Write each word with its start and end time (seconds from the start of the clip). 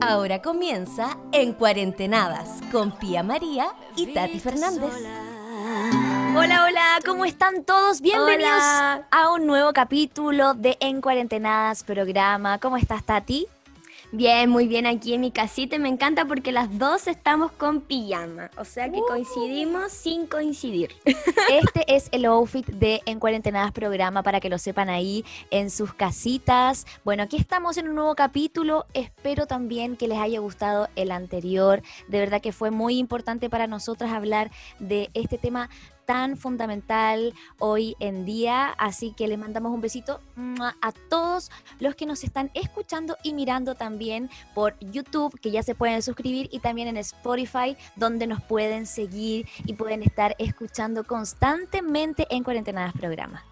Ahora 0.00 0.40
comienza 0.40 1.18
En 1.32 1.52
Cuarentenadas 1.52 2.60
con 2.70 2.92
Pía 2.92 3.22
María 3.22 3.72
y 3.96 4.12
Tati 4.14 4.38
Fernández. 4.38 4.92
Hola, 6.36 6.64
hola, 6.64 6.98
¿cómo 7.04 7.24
están 7.24 7.64
todos? 7.64 8.00
Bienvenidos 8.00 8.52
Hola. 8.52 9.06
a 9.10 9.32
un 9.32 9.46
nuevo 9.46 9.72
capítulo 9.72 10.54
de 10.54 10.76
En 10.80 11.00
Cuarentenadas 11.00 11.82
programa. 11.82 12.58
¿Cómo 12.58 12.76
estás, 12.76 13.04
Tati? 13.04 13.46
Bien, 14.12 14.50
muy 14.50 14.66
bien 14.66 14.86
aquí 14.86 15.14
en 15.14 15.20
mi 15.20 15.30
casita. 15.30 15.78
Me 15.78 15.88
encanta 15.88 16.24
porque 16.24 16.50
las 16.50 16.78
dos 16.78 17.06
estamos 17.06 17.52
con 17.52 17.80
pijama. 17.80 18.50
O 18.56 18.64
sea 18.64 18.88
Uh. 18.88 18.92
que 18.92 19.00
coincidimos 19.06 19.92
sin 19.92 20.26
coincidir. 20.26 20.90
Este 21.52 21.84
es 21.86 22.08
el 22.10 22.24
outfit 22.24 22.66
de 22.66 23.02
En 23.06 23.20
Cuarentenadas 23.20 23.70
programa 23.70 24.24
para 24.24 24.40
que 24.40 24.48
lo 24.48 24.58
sepan 24.58 24.88
ahí 24.88 25.24
en 25.50 25.70
sus 25.70 25.94
casitas. 25.94 26.86
Bueno, 27.04 27.22
aquí 27.22 27.36
estamos 27.36 27.76
en 27.76 27.88
un 27.88 27.94
nuevo 27.94 28.16
capítulo. 28.16 28.86
Espero 28.94 29.46
también 29.46 29.96
que 29.96 30.08
les 30.08 30.18
haya 30.18 30.40
gustado 30.40 30.88
el 30.96 31.12
anterior. 31.12 31.82
De 32.08 32.18
verdad 32.18 32.40
que 32.40 32.50
fue 32.52 32.72
muy 32.72 32.98
importante 32.98 33.48
para 33.48 33.68
nosotras 33.68 34.10
hablar 34.12 34.50
de 34.80 35.10
este 35.14 35.38
tema 35.38 35.70
tan 36.10 36.36
fundamental 36.36 37.32
hoy 37.60 37.94
en 38.00 38.24
día. 38.24 38.70
Así 38.78 39.12
que 39.12 39.28
les 39.28 39.38
mandamos 39.38 39.72
un 39.72 39.80
besito 39.80 40.20
a 40.58 40.90
todos 41.08 41.52
los 41.78 41.94
que 41.94 42.04
nos 42.04 42.24
están 42.24 42.50
escuchando 42.54 43.16
y 43.22 43.32
mirando 43.32 43.76
también 43.76 44.28
por 44.52 44.76
YouTube, 44.80 45.38
que 45.38 45.52
ya 45.52 45.62
se 45.62 45.76
pueden 45.76 46.02
suscribir, 46.02 46.48
y 46.50 46.58
también 46.58 46.88
en 46.88 46.96
Spotify, 46.96 47.76
donde 47.94 48.26
nos 48.26 48.42
pueden 48.42 48.86
seguir 48.86 49.46
y 49.64 49.74
pueden 49.74 50.02
estar 50.02 50.34
escuchando 50.40 51.04
constantemente 51.04 52.26
en 52.28 52.42
Cuarentenadas 52.42 52.92
Programa. 52.94 53.44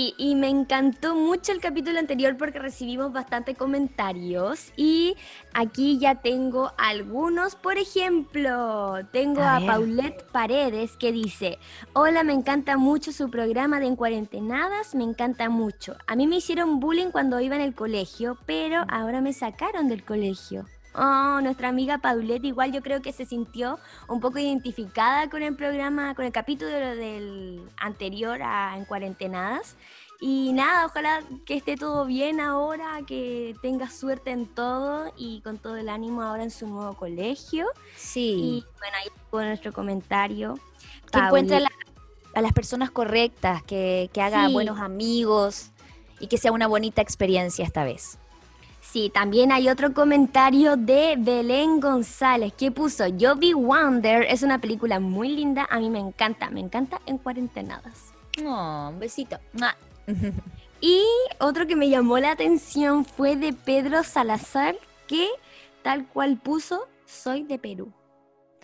Y, 0.00 0.14
y 0.16 0.36
me 0.36 0.48
encantó 0.48 1.16
mucho 1.16 1.50
el 1.50 1.60
capítulo 1.60 1.98
anterior 1.98 2.36
porque 2.36 2.60
recibimos 2.60 3.12
bastante 3.12 3.56
comentarios. 3.56 4.72
Y 4.76 5.16
aquí 5.52 5.98
ya 5.98 6.14
tengo 6.14 6.70
algunos. 6.78 7.56
Por 7.56 7.78
ejemplo, 7.78 8.94
tengo 9.10 9.40
A 9.40 9.56
a. 9.56 9.66
Paulette 9.66 10.22
Paredes 10.30 10.96
que 10.96 11.10
dice: 11.10 11.58
Hola, 11.94 12.22
me 12.22 12.32
encanta 12.32 12.76
mucho 12.76 13.10
su 13.10 13.28
programa 13.28 13.80
de 13.80 13.86
En 13.86 13.96
Cuarentenadas. 13.96 14.94
Me 14.94 15.02
encanta 15.02 15.48
mucho. 15.48 15.96
A 16.06 16.14
mí 16.14 16.28
me 16.28 16.36
hicieron 16.36 16.78
bullying 16.78 17.10
cuando 17.10 17.40
iba 17.40 17.56
en 17.56 17.62
el 17.62 17.74
colegio, 17.74 18.38
pero 18.46 18.84
ahora 18.88 19.20
me 19.20 19.32
sacaron 19.32 19.88
del 19.88 20.04
colegio. 20.04 20.64
Oh, 21.00 21.40
nuestra 21.40 21.68
amiga 21.68 21.98
Paulette 21.98 22.44
igual 22.46 22.72
yo 22.72 22.82
creo 22.82 23.00
que 23.00 23.12
se 23.12 23.24
sintió 23.24 23.78
un 24.08 24.18
poco 24.20 24.38
identificada 24.38 25.30
con 25.30 25.42
el 25.44 25.54
programa, 25.54 26.14
con 26.16 26.24
el 26.24 26.32
capítulo 26.32 26.70
del 26.72 27.62
anterior 27.76 28.40
a 28.42 28.76
En 28.76 28.84
Cuarentenadas. 28.84 29.76
Y 30.20 30.52
nada, 30.52 30.86
ojalá 30.86 31.22
que 31.46 31.54
esté 31.54 31.76
todo 31.76 32.04
bien 32.04 32.40
ahora, 32.40 33.02
que 33.06 33.54
tenga 33.62 33.88
suerte 33.88 34.32
en 34.32 34.46
todo 34.46 35.12
y 35.16 35.40
con 35.42 35.58
todo 35.58 35.76
el 35.76 35.88
ánimo 35.88 36.22
ahora 36.22 36.42
en 36.42 36.50
su 36.50 36.66
nuevo 36.66 36.94
colegio. 36.94 37.66
Y 37.76 37.98
Sí. 38.00 38.64
bueno, 38.80 38.96
ahí 39.00 39.08
con 39.30 39.46
nuestro 39.46 39.72
comentario. 39.72 40.58
Que 41.12 41.20
encuentre 41.20 41.58
a, 41.58 41.60
Pauli- 41.60 41.70
la- 42.34 42.38
a 42.40 42.42
las 42.42 42.52
personas 42.52 42.90
correctas, 42.90 43.62
que, 43.62 44.10
que 44.12 44.20
haga 44.20 44.48
Sí. 44.48 44.52
buenos 44.52 44.80
amigos 44.80 45.70
y 46.18 46.26
que 46.26 46.36
sea 46.38 46.50
una 46.50 46.66
bonita 46.66 47.00
experiencia 47.00 47.64
esta 47.64 47.84
vez. 47.84 48.18
Sí, 48.90 49.10
también 49.12 49.52
hay 49.52 49.68
otro 49.68 49.92
comentario 49.92 50.76
de 50.76 51.16
Belén 51.18 51.78
González 51.78 52.54
que 52.54 52.70
puso, 52.70 53.06
yo 53.06 53.36
vi 53.36 53.52
Wonder, 53.52 54.22
es 54.22 54.42
una 54.42 54.62
película 54.62 54.98
muy 54.98 55.28
linda, 55.28 55.66
a 55.68 55.78
mí 55.78 55.90
me 55.90 55.98
encanta, 55.98 56.48
me 56.48 56.60
encanta 56.60 56.98
en 57.04 57.18
cuarentenadas. 57.18 58.14
Oh, 58.42 58.88
un 58.90 58.98
besito. 58.98 59.38
¡Mua! 59.52 59.76
Y 60.80 61.02
otro 61.40 61.66
que 61.66 61.74
me 61.74 61.88
llamó 61.88 62.18
la 62.18 62.30
atención 62.30 63.04
fue 63.04 63.34
de 63.34 63.52
Pedro 63.52 64.04
Salazar, 64.04 64.76
que 65.08 65.28
tal 65.82 66.06
cual 66.06 66.36
puso, 66.36 66.86
soy 67.04 67.42
de 67.42 67.58
Perú. 67.58 67.92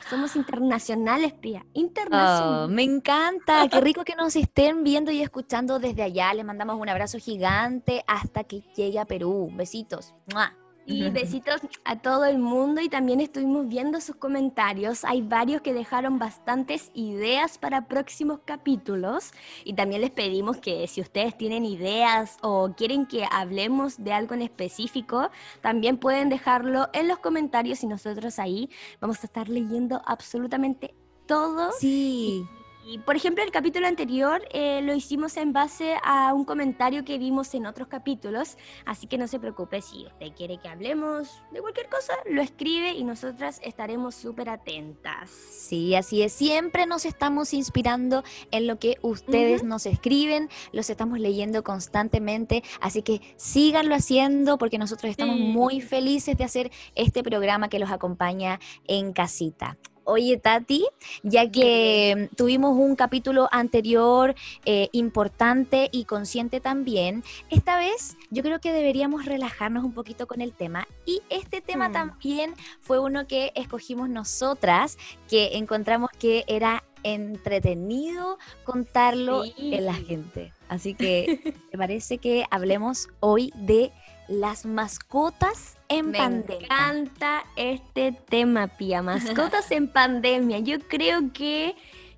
Somos 0.09 0.37
internacionales, 0.37 1.33
Pia, 1.33 1.63
Oh, 1.65 1.71
internacionales. 1.75 2.71
me 2.75 2.83
encanta, 2.83 3.69
qué 3.71 3.81
rico 3.81 4.05
que 4.05 4.15
nos 4.17 4.37
estén 4.37 4.85
viendo 4.85 5.11
y 5.11 5.23
escuchando 5.23 5.79
desde 5.79 6.03
allá. 6.03 6.33
Les 6.35 6.45
mandamos 6.45 6.79
un 6.79 6.89
abrazo 6.89 7.19
gigante 7.19 8.05
hasta 8.07 8.45
que 8.45 8.61
llegue 8.77 8.99
a 8.99 9.07
Perú. 9.07 9.51
Besitos. 9.55 10.15
¡Mua! 10.33 10.53
Y 10.87 11.09
besitos 11.11 11.61
a 11.85 11.97
todo 11.97 12.25
el 12.27 12.39
mundo 12.39 12.81
y 12.81 12.89
también 12.89 13.21
estuvimos 13.21 13.69
viendo 13.69 14.01
sus 14.01 14.17
comentarios. 14.17 15.05
Hay 15.05 15.23
varios 15.23 15.63
que 15.63 15.73
dejaron 15.73 16.19
bastantes 16.19 16.91
ideas 16.95 17.59
para 17.59 17.89
próximos 17.89 18.41
capítulos 18.45 19.33
y 19.65 19.75
también 19.75 20.03
les 20.03 20.11
pedimos 20.11 20.59
que 20.59 20.87
si 20.87 21.01
ustedes 21.01 21.37
tienen 21.39 21.65
ideas 21.65 22.37
o 22.43 22.75
quieren 22.77 23.07
que 23.07 23.25
hablemos 23.31 24.03
de 24.03 24.13
algo 24.13 24.35
en 24.35 24.43
específico, 24.43 25.31
también 25.61 25.99
pueden 25.99 26.29
dejarlo 26.29 26.89
en 26.93 27.09
los 27.09 27.19
comentarios 27.19 27.83
y 27.83 27.87
nosotros 27.87 28.39
ahí 28.39 28.69
vamos 29.01 29.23
a 29.23 29.27
estar 29.27 29.49
leyendo 29.49 30.03
absolutamente 30.05 30.95
todo. 31.27 31.73
Sí. 31.79 32.47
Y 32.47 32.64
por 33.05 33.17
ejemplo, 33.17 33.43
el 33.43 33.51
capítulo 33.51 33.87
anterior 33.87 34.43
eh, 34.53 34.81
lo 34.83 34.95
hicimos 34.95 35.37
en 35.37 35.53
base 35.53 35.97
a 36.05 36.35
un 36.35 36.45
comentario 36.45 37.05
que 37.05 37.19
vimos 37.19 37.55
en 37.55 37.67
otros 37.67 37.89
capítulos, 37.89 38.57
así 38.85 39.07
que 39.07 39.17
no 39.17 39.27
se 39.27 39.41
preocupe 39.41 39.81
si 39.81 40.07
usted 40.07 40.33
quiere 40.37 40.59
que 40.59 40.69
hablemos 40.69 41.43
de 41.51 41.61
cualquier 41.61 41.89
cosa, 41.89 42.13
lo 42.31 42.43
escribe 42.43 42.93
y 42.93 43.05
nosotras 43.05 43.61
estaremos 43.65 44.15
súper 44.15 44.51
atentas. 44.51 45.31
Sí, 45.31 45.95
así 45.95 46.23
es. 46.23 46.33
Siempre 46.33 46.87
nos 46.87 47.07
estamos 47.07 47.55
inspirando 47.55 48.23
en 48.51 48.67
lo 48.67 48.79
que 48.79 48.99
ustedes 49.03 49.65
nos 49.65 49.87
escriben, 49.87 50.49
los 50.73 50.91
estamos 50.91 51.19
leyendo 51.19 51.65
constantemente, 51.65 52.63
así 52.81 53.03
que 53.03 53.21
síganlo 53.37 53.95
haciendo 53.95 54.59
porque 54.59 54.79
nosotros 54.79 55.11
estamos 55.11 55.39
muy 55.39 55.81
felices 55.81 56.37
de 56.37 56.45
hacer 56.45 56.71
este 56.95 57.23
programa 57.23 57.69
que 57.69 57.79
los 57.79 57.91
acompaña 57.91 58.61
en 58.87 59.13
casita. 59.13 59.79
Oye, 60.05 60.37
Tati, 60.39 60.85
ya 61.23 61.51
que 61.51 62.29
tuvimos 62.37 62.77
un 62.77 62.95
capítulo 62.97 63.49
anterior 63.51 64.35
eh, 64.65 64.89
importante 64.93 65.89
y 65.93 66.05
consciente 66.05 66.61
también, 66.61 67.25
esta 67.51 67.77
vez 67.77 68.17
yo 68.31 68.43
creo 68.43 68.61
que 68.61 68.73
deberíamos 68.73 69.25
relajarnos 69.25 69.85
un 69.85 69.93
poquito 69.93 70.27
con 70.27 70.41
el 70.41 70.53
tema. 70.53 70.87
Y 71.07 71.23
este 71.31 71.61
tema 71.61 71.89
Mm. 71.89 71.93
también 71.93 72.55
fue 72.81 72.99
uno 72.99 73.27
que 73.27 73.53
escogimos 73.55 74.09
nosotras, 74.09 74.99
que 75.29 75.57
encontramos 75.57 76.11
que 76.19 76.45
era 76.47 76.85
entretenido 77.03 78.39
contarlo 78.65 79.45
Sí. 79.45 79.75
en 79.75 79.87
la 79.87 79.95
gente. 79.95 80.53
Así 80.69 80.95
que 80.95 81.55
me 81.73 81.79
parece 81.79 82.19
que 82.19 82.45
hablemos 82.51 83.09
hoy 83.21 83.53
de 83.57 83.93
las 84.29 84.65
mascotas 84.65 85.77
en 85.99 86.11
Me 86.11 86.19
pandemia. 86.19 86.67
encanta 86.67 87.45
este 87.57 88.13
tema, 88.13 88.69
Pia. 88.69 89.03
Mascotas 89.03 89.71
en 89.71 89.89
pandemia. 89.89 90.59
Yo 90.59 90.79
creo 90.81 91.33
que 91.33 91.75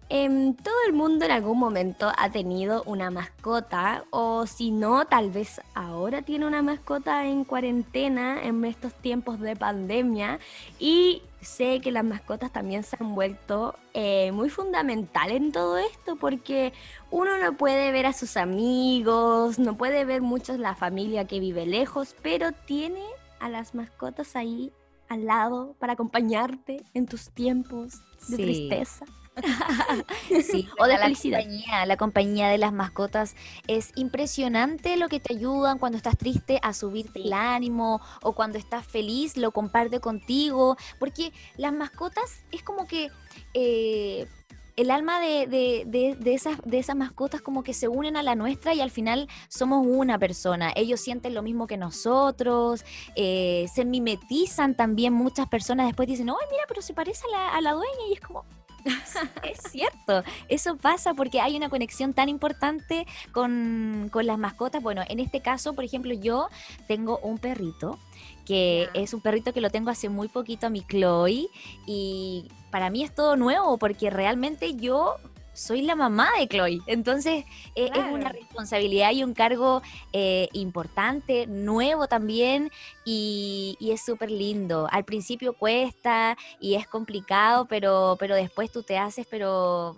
em, 0.09 0.55
todo 0.55 0.75
el 0.87 0.93
mundo 0.93 1.25
en 1.25 1.33
algún 1.33 1.59
momento 1.59 2.13
ha 2.17 2.31
tenido 2.31 2.83
una 2.87 3.11
mascota 3.11 4.05
o 4.11 4.47
si 4.47 4.71
no, 4.71 5.05
tal 5.07 5.31
vez 5.31 5.61
ahora 5.75 6.23
tiene 6.23 6.47
una 6.47 6.63
mascota 6.63 7.27
en 7.27 7.45
cuarentena 7.45 8.43
en 8.45 8.65
estos 8.65 8.95
tiempos 8.95 9.41
de 9.41 9.57
pandemia 9.57 10.39
y 10.79 11.23
sé 11.41 11.81
que 11.81 11.93
las 11.93 12.05
mascotas 12.05 12.53
también 12.53 12.83
se 12.83 12.97
han 13.01 13.15
vuelto 13.15 13.77
eh, 13.95 14.31
muy 14.33 14.49
fundamental 14.49 15.31
en 15.31 15.53
todo 15.53 15.77
esto 15.79 16.17
porque 16.17 16.73
uno 17.11 17.39
no 17.39 17.57
puede 17.57 17.91
ver 17.93 18.07
a 18.07 18.13
sus 18.13 18.37
amigos, 18.37 19.59
no 19.59 19.77
puede 19.77 20.05
ver 20.05 20.23
mucho 20.23 20.57
la 20.57 20.75
familia 20.75 21.27
que 21.27 21.41
vive 21.41 21.67
lejos, 21.67 22.15
pero 22.23 22.53
tiene 22.53 23.03
a 23.41 23.49
las 23.49 23.75
mascotas 23.75 24.37
ahí 24.37 24.73
al 25.09 25.25
lado 25.27 25.75
para 25.79 25.93
acompañarte 25.95 26.83
en 26.95 27.07
tus 27.07 27.31
tiempos 27.31 27.95
de 28.29 28.37
Sí. 28.37 28.43
tristeza. 28.43 29.05
Sí, 30.43 30.67
O 30.79 30.85
de 30.87 30.95
la 30.95 30.99
felicidad. 31.01 31.39
compañía, 31.41 31.87
la 31.87 31.97
compañía 31.97 32.49
de 32.49 32.57
las 32.59 32.73
mascotas 32.73 33.37
es 33.69 33.93
impresionante 33.95 34.97
lo 34.97 35.09
que 35.09 35.21
te 35.21 35.35
ayudan 35.35 35.79
cuando 35.79 35.99
estás 35.99 36.17
triste 36.17 36.59
a 36.63 36.73
subirte 36.73 37.21
el 37.23 37.33
ánimo 37.35 38.01
o 38.23 38.33
cuando 38.33 38.57
estás 38.59 38.87
feliz 38.87 39.37
lo 39.37 39.51
comparte 39.53 40.01
contigo, 40.01 40.77
porque 40.99 41.33
las 41.59 41.73
mascotas 41.75 42.43
es 42.51 42.63
como 42.63 42.87
que 42.87 43.11
eh, 43.55 44.27
el 44.77 44.91
alma 44.91 45.21
de, 45.21 45.47
de- 45.47 45.85
de- 45.87 46.15
de 46.17 46.35
esas, 46.35 46.59
de 46.65 46.79
esas 46.79 46.95
mascotas 46.97 47.41
como 47.41 47.63
que 47.63 47.73
se 47.75 47.89
unen 47.89 48.17
a 48.17 48.23
la 48.23 48.35
nuestra 48.35 48.75
y 48.75 48.81
al 48.81 48.91
final 48.91 49.29
somos 49.49 49.87
una 49.87 50.19
persona. 50.19 50.73
Ellos 50.77 51.01
sienten 51.01 51.35
lo 51.35 51.43
mismo 51.43 51.67
que 51.67 51.77
nosotros, 51.77 52.85
eh, 53.15 53.67
se 53.73 53.85
mimetizan 53.85 54.75
también 54.75 55.13
muchas 55.15 55.49
personas. 55.49 55.87
Después 55.87 56.09
dicen, 56.09 56.29
ay, 56.29 56.37
mira, 56.51 56.65
pero 56.69 56.83
se 56.83 56.93
parece 56.95 57.23
a 57.29 57.31
la, 57.31 57.49
a 57.57 57.61
la 57.61 57.73
dueña 57.73 58.07
y 58.11 58.13
es 58.15 58.21
como... 58.21 58.45
Es 59.43 59.71
cierto, 59.73 60.23
eso 60.49 60.77
pasa 60.77 61.13
porque 61.15 61.41
hay 61.41 61.57
una 61.57 61.69
conexión 61.69 62.13
tan 62.15 62.29
importante 62.29 63.07
con, 63.33 64.09
con 64.13 64.27
las 64.27 64.39
mascotas. 64.39 64.83
Bueno, 64.83 65.03
en 65.09 65.19
este 65.21 65.41
caso, 65.41 65.73
por 65.73 65.85
ejemplo, 65.85 66.13
yo 66.15 66.49
tengo 66.87 67.19
un 67.19 67.39
perrito 67.39 67.99
que 68.47 68.89
es 68.95 69.13
un 69.13 69.21
perrito 69.21 69.53
que 69.53 69.61
lo 69.61 69.71
tengo 69.71 69.91
hace 69.91 70.09
muy 70.09 70.29
poquito 70.29 70.69
a 70.69 70.71
mi 70.71 70.83
Chloe 70.83 71.49
y 71.87 72.49
para 72.71 72.89
mí 72.89 73.03
es 73.03 73.15
todo 73.15 73.37
nuevo 73.37 73.77
porque 73.77 74.09
realmente 74.09 74.77
yo 74.77 75.17
soy 75.57 75.83
la 75.83 75.97
mamá 75.97 76.31
de 76.39 76.47
Chloe. 76.47 76.81
Entonces 76.87 77.45
eh, 77.75 77.91
es 77.93 78.05
una 78.13 78.29
responsabilidad 78.29 79.13
y 79.13 79.25
un 79.25 79.35
cargo 79.35 79.83
eh, 80.13 80.49
importante, 80.53 81.47
nuevo 81.47 82.07
también, 82.07 82.71
y, 83.05 83.77
es 83.81 84.05
súper 84.05 84.31
lindo. 84.31 84.87
Al 84.91 85.05
principio 85.05 85.55
cuesta 85.55 86.37
y 86.61 86.75
es 86.75 86.87
complicado, 86.87 87.67
pero, 87.67 88.17
pero 88.21 88.35
después 88.37 88.71
tú 88.71 88.83
te 88.83 88.99
haces, 88.99 89.27
pero... 89.29 89.97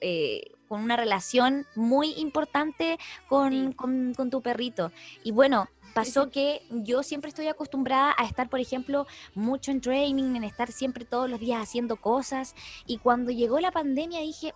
Eh, 0.00 0.50
con 0.68 0.82
una 0.82 0.96
relación 0.96 1.64
muy 1.76 2.12
importante 2.14 2.98
con, 3.28 3.72
con 3.72 4.30
tu 4.30 4.42
perrito. 4.42 4.90
Y 5.22 5.30
bueno, 5.30 5.68
pasó 5.96 6.30
que 6.30 6.60
yo 6.68 7.02
siempre 7.02 7.30
estoy 7.30 7.48
acostumbrada 7.48 8.14
a 8.18 8.26
estar, 8.26 8.50
por 8.50 8.60
ejemplo, 8.60 9.06
mucho 9.34 9.70
en 9.70 9.80
training, 9.80 10.36
en 10.36 10.44
estar 10.44 10.70
siempre 10.70 11.06
todos 11.06 11.30
los 11.30 11.40
días 11.40 11.62
haciendo 11.62 11.96
cosas. 11.96 12.54
Y 12.86 12.98
cuando 12.98 13.30
llegó 13.30 13.60
la 13.60 13.72
pandemia 13.72 14.20
dije, 14.20 14.52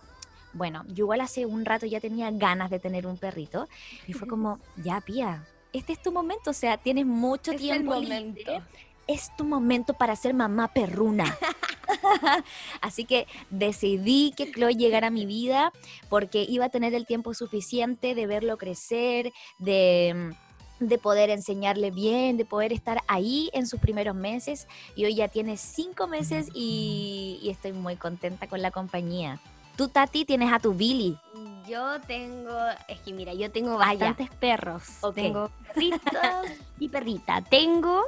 bueno, 0.53 0.83
yo 0.89 1.05
igual 1.05 1.19
hace 1.19 1.47
un 1.47 1.65
rato 1.65 1.87
ya 1.87 1.99
tenía 1.99 2.29
ganas 2.29 2.69
de 2.69 2.77
tener 2.77 3.07
un 3.07 3.17
perrito 3.17 3.67
y 4.05 4.13
fue 4.13 4.27
como, 4.27 4.59
ya, 4.83 5.01
Pía, 5.01 5.43
este 5.73 5.93
es 5.93 6.01
tu 6.03 6.11
momento, 6.11 6.51
o 6.51 6.53
sea, 6.53 6.77
tienes 6.77 7.07
mucho 7.07 7.53
tiempo 7.53 7.95
libre. 7.95 8.61
Es 9.07 9.35
tu 9.35 9.43
momento 9.43 9.95
para 9.95 10.15
ser 10.15 10.35
mamá 10.35 10.67
perruna. 10.67 11.25
Así 12.81 13.03
que 13.05 13.25
decidí 13.49 14.31
que 14.37 14.51
Chloe 14.51 14.75
llegara 14.75 15.07
a 15.07 15.11
mi 15.11 15.25
vida 15.25 15.73
porque 16.07 16.45
iba 16.47 16.65
a 16.65 16.69
tener 16.69 16.93
el 16.93 17.07
tiempo 17.07 17.33
suficiente 17.33 18.13
de 18.13 18.27
verlo 18.27 18.59
crecer, 18.59 19.33
de 19.57 20.35
de 20.81 20.97
poder 20.97 21.29
enseñarle 21.29 21.91
bien, 21.91 22.37
de 22.37 22.45
poder 22.45 22.73
estar 22.73 23.03
ahí 23.07 23.49
en 23.53 23.67
sus 23.67 23.79
primeros 23.79 24.15
meses. 24.15 24.67
Y 24.95 25.05
hoy 25.05 25.15
ya 25.15 25.27
tiene 25.27 25.57
cinco 25.57 26.07
meses 26.07 26.49
y, 26.53 27.39
y 27.41 27.49
estoy 27.49 27.73
muy 27.73 27.95
contenta 27.95 28.47
con 28.47 28.61
la 28.61 28.71
compañía. 28.71 29.39
Tú, 29.75 29.87
Tati, 29.87 30.25
tienes 30.25 30.51
a 30.51 30.59
tu 30.59 30.73
Billy. 30.73 31.17
Yo 31.67 32.01
tengo, 32.01 32.55
es 32.87 32.99
que 32.99 33.13
mira, 33.13 33.33
yo 33.33 33.51
tengo 33.51 33.77
bastantes 33.77 34.29
perros. 34.31 34.83
Tengo 35.15 35.49
perritos 35.67 36.01
y 36.79 36.89
perrita. 36.89 37.41
Tengo 37.41 38.05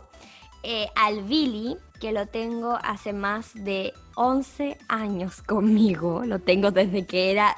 eh, 0.63 0.87
al 0.95 1.23
Billy, 1.23 1.77
que 1.99 2.11
lo 2.11 2.25
tengo 2.25 2.77
hace 2.83 3.13
más 3.13 3.53
de 3.53 3.93
11 4.15 4.77
años 4.87 5.41
conmigo. 5.41 6.23
Lo 6.25 6.39
tengo 6.39 6.71
desde 6.71 7.05
que 7.05 7.31
era 7.31 7.55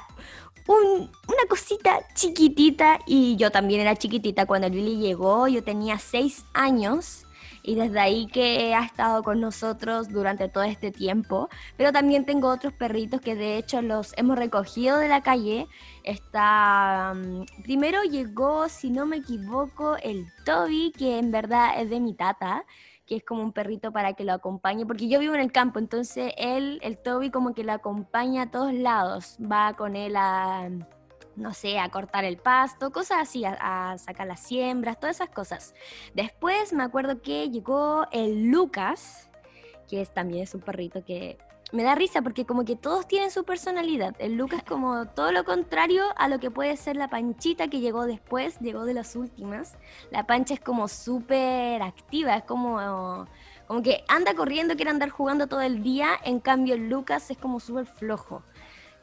una 0.68 1.46
cosita 1.48 2.00
chiquitita 2.14 2.98
y 3.06 3.36
yo 3.36 3.50
también 3.50 3.80
era 3.80 3.96
chiquitita 3.96 4.46
cuando 4.46 4.66
el 4.66 4.72
Billy 4.72 4.96
llegó. 4.96 5.48
Yo 5.48 5.62
tenía 5.62 5.98
6 5.98 6.44
años 6.54 7.26
y 7.66 7.74
desde 7.74 7.98
ahí 7.98 8.26
que 8.26 8.74
ha 8.74 8.84
estado 8.84 9.22
con 9.24 9.40
nosotros 9.40 10.08
durante 10.08 10.48
todo 10.48 10.62
este 10.62 10.92
tiempo. 10.92 11.48
Pero 11.76 11.92
también 11.92 12.24
tengo 12.24 12.48
otros 12.48 12.72
perritos 12.72 13.20
que 13.20 13.34
de 13.34 13.58
hecho 13.58 13.82
los 13.82 14.14
hemos 14.16 14.38
recogido 14.38 14.98
de 14.98 15.08
la 15.08 15.22
calle. 15.22 15.66
Está, 16.04 17.12
mm, 17.14 17.62
primero 17.64 18.02
llegó, 18.04 18.68
si 18.68 18.90
no 18.90 19.04
me 19.04 19.16
equivoco, 19.16 19.96
el 19.96 20.26
Toby, 20.44 20.92
que 20.96 21.18
en 21.18 21.32
verdad 21.32 21.80
es 21.80 21.90
de 21.90 21.98
mi 22.00 22.14
tata 22.14 22.64
que 23.06 23.16
es 23.16 23.24
como 23.24 23.42
un 23.42 23.52
perrito 23.52 23.92
para 23.92 24.14
que 24.14 24.24
lo 24.24 24.32
acompañe, 24.32 24.84
porque 24.84 25.08
yo 25.08 25.20
vivo 25.20 25.34
en 25.34 25.40
el 25.40 25.52
campo, 25.52 25.78
entonces 25.78 26.32
él, 26.36 26.80
el 26.82 26.98
Toby, 26.98 27.30
como 27.30 27.54
que 27.54 27.62
lo 27.62 27.72
acompaña 27.72 28.42
a 28.42 28.50
todos 28.50 28.74
lados, 28.74 29.38
va 29.40 29.74
con 29.74 29.94
él 29.94 30.16
a, 30.16 30.68
no 31.36 31.54
sé, 31.54 31.78
a 31.78 31.88
cortar 31.90 32.24
el 32.24 32.38
pasto, 32.38 32.90
cosas 32.90 33.18
así, 33.22 33.44
a, 33.44 33.96
sacar 33.98 34.26
las 34.26 34.40
siembras, 34.40 34.98
todas 34.98 35.16
esas 35.16 35.28
cosas. 35.28 35.74
Después 36.14 36.72
me 36.72 36.82
acuerdo 36.82 37.22
que 37.22 37.48
llegó 37.50 38.06
el 38.10 38.50
Lucas, 38.50 39.30
que 39.88 40.00
es, 40.00 40.12
también 40.12 40.42
es 40.42 40.54
un 40.54 40.62
perrito 40.62 41.04
que 41.04 41.38
me 41.72 41.82
da 41.82 41.94
risa 41.94 42.22
porque 42.22 42.46
como 42.46 42.64
que 42.64 42.76
todos 42.76 43.08
tienen 43.08 43.30
su 43.30 43.44
personalidad. 43.44 44.14
El 44.18 44.36
Lucas 44.36 44.62
como 44.62 45.06
todo 45.06 45.32
lo 45.32 45.44
contrario 45.44 46.04
a 46.16 46.28
lo 46.28 46.38
que 46.38 46.50
puede 46.50 46.76
ser 46.76 46.96
la 46.96 47.08
Panchita 47.08 47.68
que 47.68 47.80
llegó 47.80 48.06
después, 48.06 48.58
llegó 48.60 48.84
de 48.84 48.94
las 48.94 49.16
últimas. 49.16 49.76
La 50.10 50.26
Pancha 50.26 50.54
es 50.54 50.60
como 50.60 50.88
súper 50.88 51.82
activa, 51.82 52.36
es 52.36 52.44
como, 52.44 53.26
como 53.66 53.82
que 53.82 54.04
anda 54.08 54.34
corriendo, 54.34 54.76
quiere 54.76 54.90
andar 54.90 55.10
jugando 55.10 55.48
todo 55.48 55.60
el 55.60 55.82
día, 55.82 56.10
en 56.24 56.40
cambio 56.40 56.74
el 56.74 56.88
Lucas 56.88 57.30
es 57.30 57.38
como 57.38 57.58
súper 57.58 57.86
flojo 57.86 58.42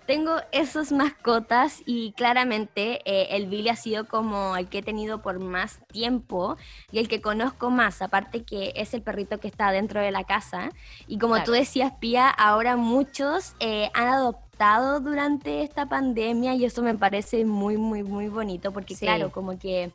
tengo 0.05 0.37
esas 0.51 0.91
mascotas 0.91 1.81
y 1.85 2.11
claramente 2.13 3.01
eh, 3.05 3.35
el 3.35 3.47
Billy 3.47 3.69
ha 3.69 3.75
sido 3.75 4.07
como 4.07 4.57
el 4.57 4.67
que 4.67 4.79
he 4.79 4.83
tenido 4.83 5.21
por 5.21 5.39
más 5.39 5.79
tiempo 5.87 6.57
y 6.91 6.99
el 6.99 7.07
que 7.07 7.21
conozco 7.21 7.69
más, 7.69 8.01
aparte 8.01 8.43
que 8.43 8.73
es 8.75 8.93
el 8.93 9.01
perrito 9.01 9.39
que 9.39 9.47
está 9.47 9.71
dentro 9.71 10.01
de 10.01 10.11
la 10.11 10.23
casa. 10.23 10.71
Y 11.07 11.17
como 11.17 11.41
tú 11.43 11.51
decías, 11.51 11.93
Pía, 11.99 12.29
ahora 12.29 12.75
muchos 12.75 13.55
eh, 13.59 13.89
han 13.93 14.07
adoptado 14.07 14.99
durante 14.99 15.63
esta 15.63 15.87
pandemia 15.87 16.53
y 16.55 16.65
eso 16.65 16.81
me 16.81 16.95
parece 16.95 17.45
muy, 17.45 17.77
muy, 17.77 18.03
muy 18.03 18.27
bonito 18.27 18.71
porque 18.71 18.95
claro, 18.95 19.31
como 19.31 19.57
que 19.57 19.91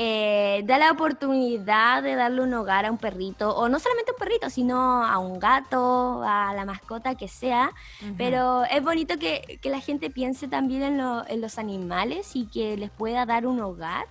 eh, 0.00 0.62
da 0.64 0.78
la 0.78 0.92
oportunidad 0.92 2.04
de 2.04 2.14
darle 2.14 2.42
un 2.42 2.54
hogar 2.54 2.86
a 2.86 2.90
un 2.92 2.98
perrito, 2.98 3.50
o 3.50 3.68
no 3.68 3.80
solamente 3.80 4.12
a 4.12 4.14
un 4.14 4.18
perrito, 4.20 4.48
sino 4.48 5.04
a 5.04 5.18
un 5.18 5.40
gato, 5.40 6.22
a 6.22 6.54
la 6.54 6.64
mascota 6.64 7.16
que 7.16 7.26
sea. 7.26 7.72
Pero 8.16 8.62
es 8.64 8.80
bonito 8.80 9.18
que, 9.18 9.58
la 9.64 9.80
gente 9.80 10.08
piense 10.08 10.46
también 10.46 11.00
en, 11.00 11.40
los 11.40 11.58
animales 11.58 12.36
y 12.36 12.46
que 12.46 12.76
les 12.76 12.90
pueda 12.90 13.26
dar 13.26 13.44
un 13.44 13.60
hogar. 13.60 14.06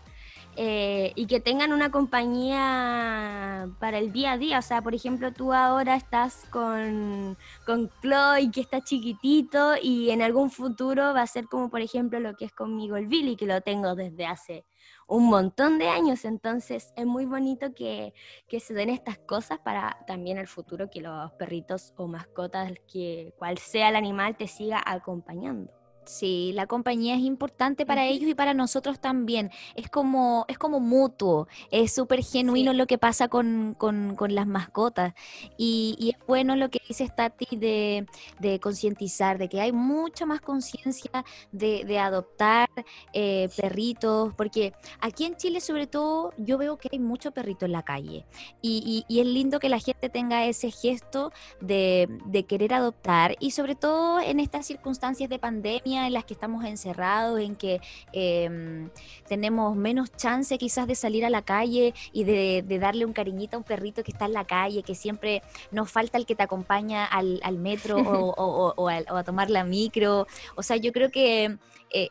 Eh, 0.59 1.13
y 1.15 1.27
que 1.27 1.39
tengan 1.39 1.71
una 1.71 1.92
compañía 1.92 3.69
para 3.80 4.00
el 4.00 4.12
día 4.12 4.31
a 4.31 4.38
día. 4.39 4.57
O 4.57 4.62
sea, 4.63 4.81
por 4.81 4.95
ejemplo, 4.95 5.31
tú 5.31 5.54
ahora 5.54 5.95
estás 5.95 6.45
con, 6.50 7.38
con 7.63 7.92
Chloe, 8.01 8.50
que 8.51 8.62
está 8.62 8.83
chiquitito, 8.83 9.75
y 9.80 10.09
en 10.09 10.24
algún 10.24 10.50
futuro 10.50 11.13
va 11.13 11.21
a 11.21 11.27
ser 11.27 11.45
como, 11.48 11.69
por 11.69 11.81
ejemplo, 11.81 12.19
lo 12.19 12.36
que 12.36 12.45
es 12.45 12.54
conmigo 12.54 12.98
el 12.98 13.06
Billy, 13.06 13.36
que 13.36 13.45
lo 13.45 13.62
tengo 13.62 13.94
desde 13.94 14.25
hace 14.25 14.65
un 15.07 15.30
montón 15.30 15.77
de 15.77 15.89
años, 15.89 16.25
entonces 16.25 16.92
es 16.95 17.06
muy 17.06 17.25
bonito 17.25 17.74
que, 17.74 18.13
que, 18.48 18.59
se 18.59 18.74
den 18.74 18.89
estas 18.89 19.18
cosas 19.19 19.59
para 19.59 19.98
también 20.07 20.38
el 20.38 20.48
futuro 20.48 20.89
que 20.89 21.01
los 21.01 21.31
perritos 21.33 21.94
o 21.98 22.07
mascotas, 22.07 22.74
que 22.92 23.33
cual 23.38 23.57
sea 23.57 23.89
el 23.89 23.95
animal, 23.95 24.36
te 24.36 24.48
siga 24.48 24.81
acompañando. 24.86 25.77
Sí, 26.07 26.54
la 26.56 26.68
compañía 26.68 27.15
es 27.15 27.21
importante 27.21 27.86
para 27.86 28.06
ellos 28.06 28.30
y 28.30 28.33
para 28.33 28.54
nosotros 28.54 29.00
también. 29.00 29.51
Es 29.75 29.89
como, 29.89 30.45
es 30.48 30.57
como 30.57 30.80
mutuo, 30.80 31.50
es 31.69 31.94
súper 31.94 32.24
genuino 32.24 32.71
lo 32.71 32.88
que 32.88 32.98
pasa 32.98 33.27
con, 33.27 33.75
con, 33.77 34.15
con 34.15 34.33
las 34.33 34.48
mascotas. 34.48 35.13
Y, 35.57 36.13
es 36.18 36.25
bueno 36.25 36.56
lo 36.56 36.69
que 36.69 36.80
dice 36.88 37.09
Tati 37.09 37.57
de, 37.57 38.06
de 38.39 38.59
concientizar, 38.62 39.38
de 39.38 39.50
que 39.50 39.59
hay 39.59 39.74
mucha 39.74 40.25
más 40.25 40.39
conciencia 40.39 41.25
de, 41.51 41.83
de, 41.83 42.00
adoptar 42.00 42.69
eh, 43.12 43.50
perritos, 43.57 44.33
porque 44.36 44.74
aquí 45.01 45.25
en 45.25 45.36
Chile 45.36 45.59
sobre 45.59 45.88
todo 45.88 46.31
yo 46.38 46.57
veo 46.57 46.77
que 46.77 46.89
hay 46.92 47.00
mucho 47.00 47.31
perrito 47.31 47.65
en 47.65 47.74
la 47.74 47.83
calle. 47.83 48.25
Y, 48.62 49.06
y, 49.09 49.19
es 49.19 49.27
lindo 49.27 49.59
que 49.59 49.68
la 49.68 49.80
gente 49.80 50.09
tenga 50.09 50.45
ese 50.45 50.71
gesto 50.71 51.33
de, 51.59 52.07
de 52.28 52.45
querer 52.45 52.73
adoptar 52.73 53.35
y 53.40 53.52
sobre 53.52 53.76
todo 53.76 54.21
en 54.21 54.40
estas 54.40 54.66
circunstancias 54.66 55.30
de 55.30 55.40
pandemia 55.40 55.96
en 56.06 56.13
las 56.13 56.25
que 56.25 56.33
estamos 56.33 56.66
encerrados, 56.66 57.39
en 57.39 57.56
que 57.56 57.81
em, 58.13 58.89
tenemos 59.27 59.75
menos 59.75 60.11
chance 60.16 60.57
quizás 60.57 60.87
de 60.87 60.95
salir 60.95 61.25
a 61.25 61.30
la 61.30 61.42
calle 61.42 61.94
y 62.13 62.23
de, 62.23 62.63
darle 62.80 63.06
un 63.06 63.13
cariñito 63.13 63.57
a 63.57 63.59
un 63.59 63.63
perrito 63.63 64.04
que 64.04 64.11
está 64.11 64.25
en 64.25 64.33
la 64.33 64.45
calle, 64.45 64.83
que 64.83 64.94
siempre 64.94 65.42
nos 65.71 65.92
falta 65.92 66.18
el 66.18 66.25
que 66.25 66.35
te 66.35 66.44
acompaña 66.44 67.06
al, 67.06 67.57
metro 67.57 67.97
o, 68.37 68.89
a, 68.89 69.23
tomar 69.23 69.49
la 69.49 69.63
micro. 69.63 70.27
O 70.56 70.63
sea, 70.63 70.77
yo 70.77 70.92
creo 70.92 71.09
que 71.09 71.57
eh, 71.89 72.09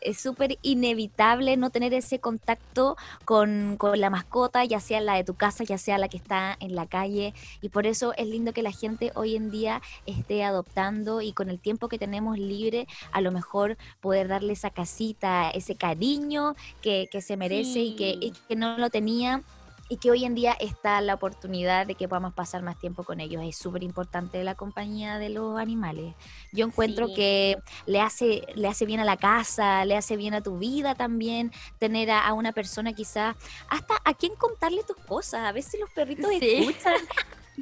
es 0.00 0.20
súper 0.20 0.58
inevitable 0.62 1.56
no 1.56 1.70
tener 1.70 1.94
ese 1.94 2.18
contacto 2.20 2.96
con, 3.24 3.76
con, 3.78 3.98
la 3.98 4.10
mascota, 4.10 4.64
ya 4.64 4.78
sea 4.78 5.00
la 5.00 5.14
de 5.14 5.24
tu 5.24 5.34
casa, 5.34 5.64
ya 5.64 5.78
sea 5.78 5.98
la 5.98 6.08
que 6.08 6.18
está 6.18 6.56
en 6.60 6.74
la 6.74 6.86
calle. 6.86 7.34
Y 7.60 7.70
por 7.70 7.86
eso 7.86 8.12
es 8.16 8.26
lindo 8.26 8.52
que 8.52 8.62
la 8.62 8.72
gente 8.72 9.12
hoy 9.14 9.36
en 9.36 9.50
día 9.50 9.80
esté 10.04 10.44
adoptando 10.44 11.22
y 11.22 11.32
con 11.32 11.48
el 11.48 11.58
tiempo 11.58 11.88
que 11.88 11.98
tenemos 11.98 12.38
libre, 12.38 12.86
a 13.16 13.22
lo 13.22 13.32
mejor 13.32 13.78
poder 14.02 14.28
darle 14.28 14.52
esa 14.52 14.68
casita, 14.68 15.48
ese 15.48 15.74
cariño 15.74 16.54
que, 16.82 17.08
se 17.22 17.36
merece 17.38 17.78
y, 17.78 17.96
que, 17.96 18.10
y 18.20 18.32
que 18.46 18.56
no 18.56 18.76
lo 18.76 18.90
tenía 18.90 19.42
y 19.88 19.96
que 19.96 20.10
hoy 20.10 20.24
en 20.24 20.34
día 20.34 20.52
está 20.58 21.00
la 21.00 21.14
oportunidad 21.14 21.86
de 21.86 21.94
que 21.94 22.08
podamos 22.08 22.34
pasar 22.34 22.62
más 22.62 22.78
tiempo 22.78 23.04
con 23.04 23.20
ellos. 23.20 23.42
Es 23.44 23.56
súper 23.56 23.82
importante 23.82 24.42
la 24.44 24.54
compañía 24.54 25.18
de 25.18 25.30
los 25.30 25.58
animales. 25.58 26.14
Yo 26.52 26.66
encuentro 26.66 27.06
que 27.14 27.56
le 27.86 28.00
hace, 28.00 28.42
le 28.54 28.68
hace 28.68 28.84
bien 28.84 29.00
a 29.00 29.04
la 29.04 29.16
casa, 29.16 29.84
le 29.84 29.96
hace 29.96 30.16
bien 30.16 30.34
a 30.34 30.42
tu 30.42 30.58
vida 30.58 30.94
también, 30.94 31.52
tener 31.78 32.10
a, 32.10 32.32
una 32.32 32.52
persona 32.52 32.92
quizás, 32.92 33.36
hasta 33.68 33.94
a 34.04 34.14
quien 34.14 34.34
contarle 34.34 34.82
tus 34.82 34.96
cosas. 34.96 35.44
A 35.44 35.52
veces 35.52 35.80
los 35.80 35.90
perritos 35.90 36.30
escuchan 36.30 37.00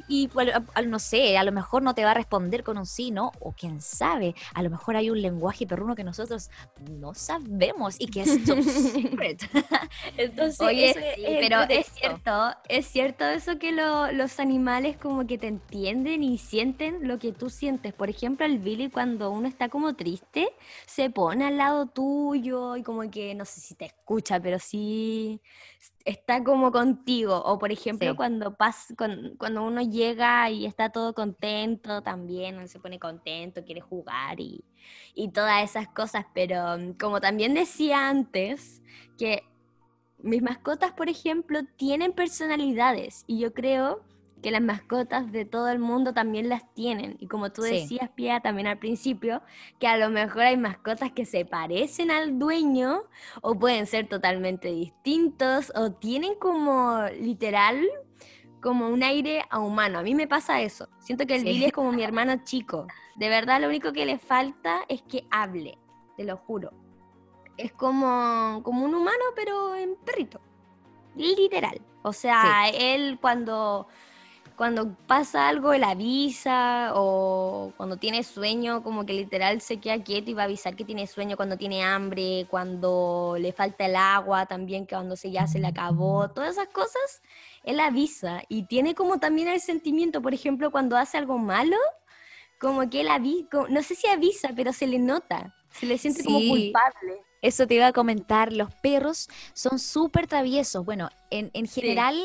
y 0.08 0.30
no 0.86 0.98
sé, 0.98 1.36
a 1.36 1.44
lo 1.44 1.52
mejor 1.52 1.82
no 1.82 1.94
te 1.94 2.04
va 2.04 2.12
a 2.12 2.14
responder 2.14 2.64
con 2.64 2.78
un 2.78 2.86
sí, 2.86 3.10
¿no? 3.10 3.32
O 3.40 3.52
quién 3.52 3.80
sabe, 3.80 4.34
a 4.54 4.62
lo 4.62 4.70
mejor 4.70 4.96
hay 4.96 5.10
un 5.10 5.20
lenguaje 5.20 5.66
perruno 5.66 5.94
que 5.94 6.04
nosotros 6.04 6.50
no 6.90 7.14
sabemos 7.14 7.96
y 7.98 8.06
que 8.06 8.22
es 8.22 8.44
top 8.44 8.62
secret. 8.62 9.42
Entonces, 10.16 10.60
Oye, 10.60 10.94
pero 11.40 11.62
es 11.68 11.86
cierto, 11.86 12.54
es 12.68 12.86
cierto 12.86 13.24
eso 13.24 13.58
que 13.58 13.72
los 13.72 14.40
animales 14.40 14.96
como 14.96 15.26
que 15.26 15.38
te 15.38 15.48
entienden 15.48 16.22
y 16.22 16.38
sienten 16.38 17.06
lo 17.06 17.18
que 17.18 17.32
tú 17.32 17.50
sientes. 17.50 17.92
Por 17.92 18.10
ejemplo, 18.10 18.46
el 18.46 18.58
Billy 18.58 18.90
cuando 18.90 19.30
uno 19.30 19.48
está 19.48 19.68
como 19.68 19.94
triste, 19.94 20.48
se 20.86 21.10
pone 21.10 21.46
al 21.46 21.56
lado 21.56 21.86
tuyo 21.86 22.76
y 22.76 22.82
como 22.82 23.10
que, 23.10 23.34
no 23.34 23.44
sé 23.44 23.60
si 23.60 23.74
te 23.74 23.86
escucha, 24.04 24.38
pero 24.38 24.58
sí 24.58 25.40
está 26.04 26.44
como 26.44 26.70
contigo. 26.70 27.42
O 27.44 27.58
por 27.58 27.72
ejemplo, 27.72 28.14
cuando, 28.14 28.54
pas, 28.54 28.92
cuando, 28.98 29.64
uno 29.64 29.80
llega 29.80 30.50
y 30.50 30.66
está 30.66 30.90
todo 30.90 31.14
contento 31.14 32.02
también, 32.02 32.68
se 32.68 32.78
pone 32.78 32.98
contento, 32.98 33.64
quiere 33.64 33.80
jugar 33.80 34.38
y, 34.38 34.62
y 35.14 35.30
todas 35.30 35.64
esas 35.64 35.88
cosas. 35.88 36.26
Pero 36.34 36.76
mm, 36.78 36.92
como 36.98 37.20
también 37.20 37.54
decía 37.54 38.08
antes, 38.08 38.82
que 39.16 39.42
mis 40.18 40.42
mascotas, 40.42 40.92
por 40.92 41.08
ejemplo, 41.08 41.60
tienen 41.76 42.12
personalidades 42.12 43.24
y 43.26 43.38
yo 43.38 43.54
creo 43.54 44.02
que 44.44 44.50
las 44.50 44.60
mascotas 44.60 45.32
de 45.32 45.46
todo 45.46 45.70
el 45.70 45.78
mundo 45.78 46.12
también 46.12 46.50
las 46.50 46.70
tienen. 46.74 47.16
Y 47.18 47.28
como 47.28 47.50
tú 47.50 47.62
decías, 47.62 48.10
Pia, 48.10 48.40
también 48.40 48.66
al 48.66 48.76
principio, 48.76 49.40
que 49.80 49.86
a 49.88 49.96
lo 49.96 50.10
mejor 50.10 50.42
hay 50.42 50.58
mascotas 50.58 51.12
que 51.12 51.24
se 51.24 51.46
parecen 51.46 52.10
al 52.10 52.38
dueño 52.38 53.04
o 53.40 53.58
pueden 53.58 53.86
ser 53.86 54.06
totalmente 54.06 54.70
distintos 54.70 55.72
o 55.74 55.92
tienen 55.92 56.34
como 56.34 57.04
literal 57.18 57.88
como 58.60 58.90
un 58.90 59.02
aire 59.02 59.42
a 59.48 59.60
humano. 59.60 60.00
A 60.00 60.02
mí 60.02 60.14
me 60.14 60.28
pasa 60.28 60.60
eso. 60.60 60.90
Siento 60.98 61.24
que 61.26 61.36
el 61.36 61.44
Billy 61.44 61.64
es 61.64 61.72
como 61.72 61.90
mi 61.90 62.02
hermano 62.02 62.44
chico. 62.44 62.86
De 63.16 63.30
verdad, 63.30 63.62
lo 63.62 63.68
único 63.68 63.94
que 63.94 64.04
le 64.04 64.18
falta 64.18 64.82
es 64.88 65.00
que 65.00 65.26
hable, 65.30 65.78
te 66.18 66.24
lo 66.24 66.36
juro. 66.36 66.70
Es 67.56 67.72
como, 67.72 68.60
como 68.62 68.84
un 68.84 68.94
humano, 68.94 69.24
pero 69.34 69.74
en 69.74 69.96
perrito. 70.04 70.38
Literal. 71.16 71.80
O 72.02 72.12
sea, 72.12 72.68
él 72.68 73.16
cuando 73.22 73.88
cuando 74.56 74.94
pasa 75.06 75.48
algo, 75.48 75.72
él 75.72 75.82
avisa, 75.84 76.92
o 76.94 77.72
cuando 77.76 77.96
tiene 77.96 78.22
sueño, 78.22 78.82
como 78.82 79.04
que 79.04 79.12
literal 79.12 79.60
se 79.60 79.78
queda 79.80 80.02
quieto 80.02 80.30
y 80.30 80.34
va 80.34 80.42
a 80.42 80.44
avisar 80.44 80.76
que 80.76 80.84
tiene 80.84 81.06
sueño 81.06 81.36
cuando 81.36 81.56
tiene 81.56 81.82
hambre, 81.82 82.46
cuando 82.48 83.36
le 83.38 83.52
falta 83.52 83.86
el 83.86 83.96
agua, 83.96 84.46
también 84.46 84.86
que 84.86 84.94
cuando 84.94 85.16
se 85.16 85.30
ya 85.30 85.46
se 85.46 85.58
le 85.58 85.66
acabó, 85.66 86.30
todas 86.30 86.52
esas 86.52 86.68
cosas, 86.68 87.22
él 87.64 87.80
avisa. 87.80 88.42
Y 88.48 88.66
tiene 88.66 88.94
como 88.94 89.18
también 89.18 89.48
el 89.48 89.60
sentimiento, 89.60 90.22
por 90.22 90.34
ejemplo, 90.34 90.70
cuando 90.70 90.96
hace 90.96 91.18
algo 91.18 91.36
malo, 91.38 91.76
como 92.60 92.88
que 92.88 93.00
él 93.00 93.08
avisa, 93.08 93.66
no 93.68 93.82
sé 93.82 93.96
si 93.96 94.06
avisa, 94.06 94.50
pero 94.54 94.72
se 94.72 94.86
le 94.86 94.98
nota, 94.98 95.56
se 95.70 95.86
le 95.86 95.98
siente 95.98 96.22
como 96.22 96.38
culpable. 96.38 97.22
Eso 97.44 97.66
te 97.66 97.74
iba 97.74 97.86
a 97.86 97.92
comentar, 97.92 98.54
los 98.54 98.74
perros 98.76 99.28
son 99.52 99.78
súper 99.78 100.26
traviesos. 100.26 100.82
Bueno, 100.82 101.10
en, 101.28 101.50
general, 101.66 102.18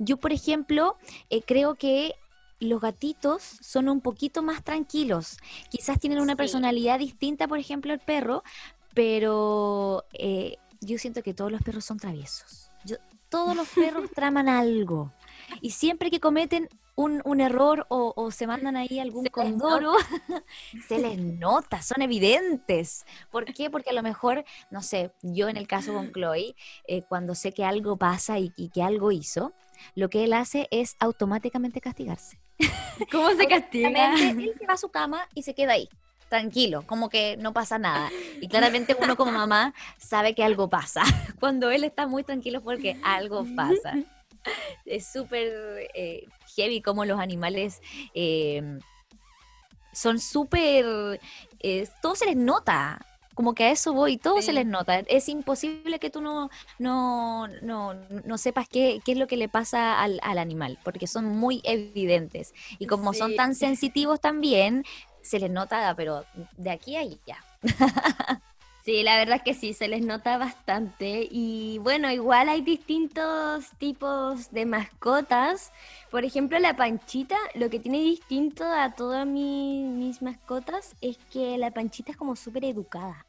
yo 0.00 0.16
por 0.16 0.32
ejemplo, 0.32 0.96
eh, 1.30 1.42
creo 1.42 1.76
que 1.76 2.16
los 2.58 2.80
gatitos 2.80 3.40
son 3.60 3.88
un 3.88 4.00
poquito 4.00 4.42
más 4.42 4.64
tranquilos. 4.64 5.38
Quizás 5.70 6.00
tienen 6.00 6.18
una 6.18 6.34
personalidad 6.34 6.98
distinta, 6.98 7.46
por 7.46 7.60
ejemplo, 7.60 7.92
el 7.92 8.00
perro, 8.00 8.42
pero 8.94 10.06
eh, 10.12 10.56
yo 10.80 10.98
siento 10.98 11.22
que 11.22 11.34
todos 11.34 11.52
los 11.52 11.62
perros 11.62 11.84
son 11.84 12.00
traviesos. 12.00 12.68
todos 13.28 13.54
los 13.54 13.68
perros 13.68 14.10
traman 14.12 14.48
algo. 14.48 15.12
Y 15.60 15.70
siempre 15.70 16.10
que 16.10 16.18
cometen 16.18 16.68
un, 16.96 17.40
error 17.40 17.86
o, 17.88 18.30
se 18.30 18.46
mandan 18.46 18.76
ahí 18.76 18.98
algún 18.98 19.26
condoro, 19.26 19.94
se 20.88 20.98
les 20.98 21.18
nota, 21.18 21.82
son 21.82 22.02
evidentes. 22.02 23.04
¿Por 23.30 23.44
qué? 23.52 23.70
Porque 23.70 23.90
a 23.90 23.94
lo 23.94 24.02
mejor, 24.02 24.44
no 24.70 24.82
sé, 24.82 25.12
yo 25.22 25.48
en 25.48 25.56
el 25.56 25.66
caso 25.66 25.92
con 25.92 26.12
Chloe, 26.12 26.54
eh, 26.86 27.02
cuando 27.08 27.34
sé 27.34 27.52
que 27.52 27.64
algo 27.64 27.96
pasa 27.96 28.38
y, 28.38 28.50
que 28.72 28.82
algo 28.82 29.12
hizo, 29.12 29.52
lo 29.94 30.08
que 30.08 30.24
él 30.24 30.32
hace 30.32 30.68
es 30.70 30.96
automáticamente 31.00 31.80
castigarse. 31.80 32.40
¿Cómo 33.10 33.30
se 33.30 33.46
castiga? 33.46 34.14
Él 34.14 34.54
se 34.58 34.66
va 34.66 34.74
a 34.74 34.78
su 34.78 34.88
cama 34.90 35.28
y 35.34 35.42
se 35.42 35.54
queda 35.54 35.72
ahí 35.72 35.88
tranquilo, 36.28 36.82
como 36.86 37.10
que 37.10 37.36
no 37.36 37.52
pasa 37.52 37.78
nada. 37.78 38.10
Y 38.40 38.48
claramente 38.48 38.96
uno 39.00 39.14
como 39.14 39.30
mamá 39.30 39.72
sabe 39.98 40.34
que 40.34 40.42
algo 40.42 40.68
pasa. 40.68 41.02
Cuando 41.38 41.70
él 41.70 41.84
está 41.84 42.08
muy 42.08 42.24
tranquilo 42.24 42.60
porque 42.60 42.98
algo 43.04 43.46
pasa. 43.54 43.94
Es 44.84 45.06
súper 45.06 45.88
eh, 45.94 46.26
heavy 46.56 46.80
como 46.82 47.04
los 47.04 47.20
animales 47.20 47.80
em, 48.14 48.80
son 49.92 50.18
súper... 50.18 51.20
Eh, 51.60 51.88
todo 52.02 52.14
se 52.14 52.26
les 52.26 52.36
nota. 52.36 53.04
Como 53.34 53.54
que 53.54 53.64
a 53.64 53.70
eso 53.72 53.92
voy, 53.92 54.16
todo 54.16 54.40
se 54.42 54.52
les 54.52 54.64
nota. 54.64 55.00
Es 55.00 55.28
imposible 55.28 55.98
que 55.98 56.08
tú 56.08 56.20
no, 56.20 56.50
no, 56.78 57.48
no, 57.62 57.94
no 57.94 58.38
sepas 58.38 58.68
qué, 58.68 59.00
qué, 59.04 59.12
es 59.12 59.18
lo 59.18 59.26
que 59.26 59.36
le 59.36 59.48
pasa 59.48 60.00
al, 60.00 60.20
al, 60.22 60.38
animal, 60.38 60.78
porque 60.84 61.08
son 61.08 61.26
muy 61.26 61.60
evidentes. 61.64 62.54
Y 62.78 62.86
como 62.86 63.12
son 63.12 63.34
tan 63.34 63.56
sensitivos 63.56 64.20
también, 64.20 64.84
se 65.20 65.40
les 65.40 65.50
nota, 65.50 65.92
pero 65.96 66.24
de 66.56 66.70
aquí 66.70 66.94
a 66.94 67.00
allá. 67.00 67.44
Sí, 68.84 69.02
la 69.02 69.16
verdad 69.16 69.36
es 69.36 69.42
que 69.42 69.54
sí, 69.54 69.72
se 69.72 69.88
les 69.88 70.02
nota 70.04 70.36
bastante. 70.36 71.26
Y 71.30 71.78
bueno, 71.78 72.10
igual 72.10 72.50
hay 72.50 72.60
distintos 72.60 73.70
tipos 73.78 74.50
de 74.52 74.66
mascotas. 74.66 75.72
Por 76.10 76.26
ejemplo, 76.26 76.58
la 76.58 76.76
panchita, 76.76 77.36
lo 77.54 77.70
que 77.70 77.78
tiene 77.78 78.00
distinto 78.00 78.62
a 78.62 78.92
todas 78.92 79.26
mis 79.26 80.20
mascotas 80.20 80.96
es 81.00 81.16
que 81.32 81.56
la 81.56 81.70
panchita 81.70 82.12
es 82.12 82.18
como 82.18 82.36
súper 82.36 82.66
educada. 82.66 83.24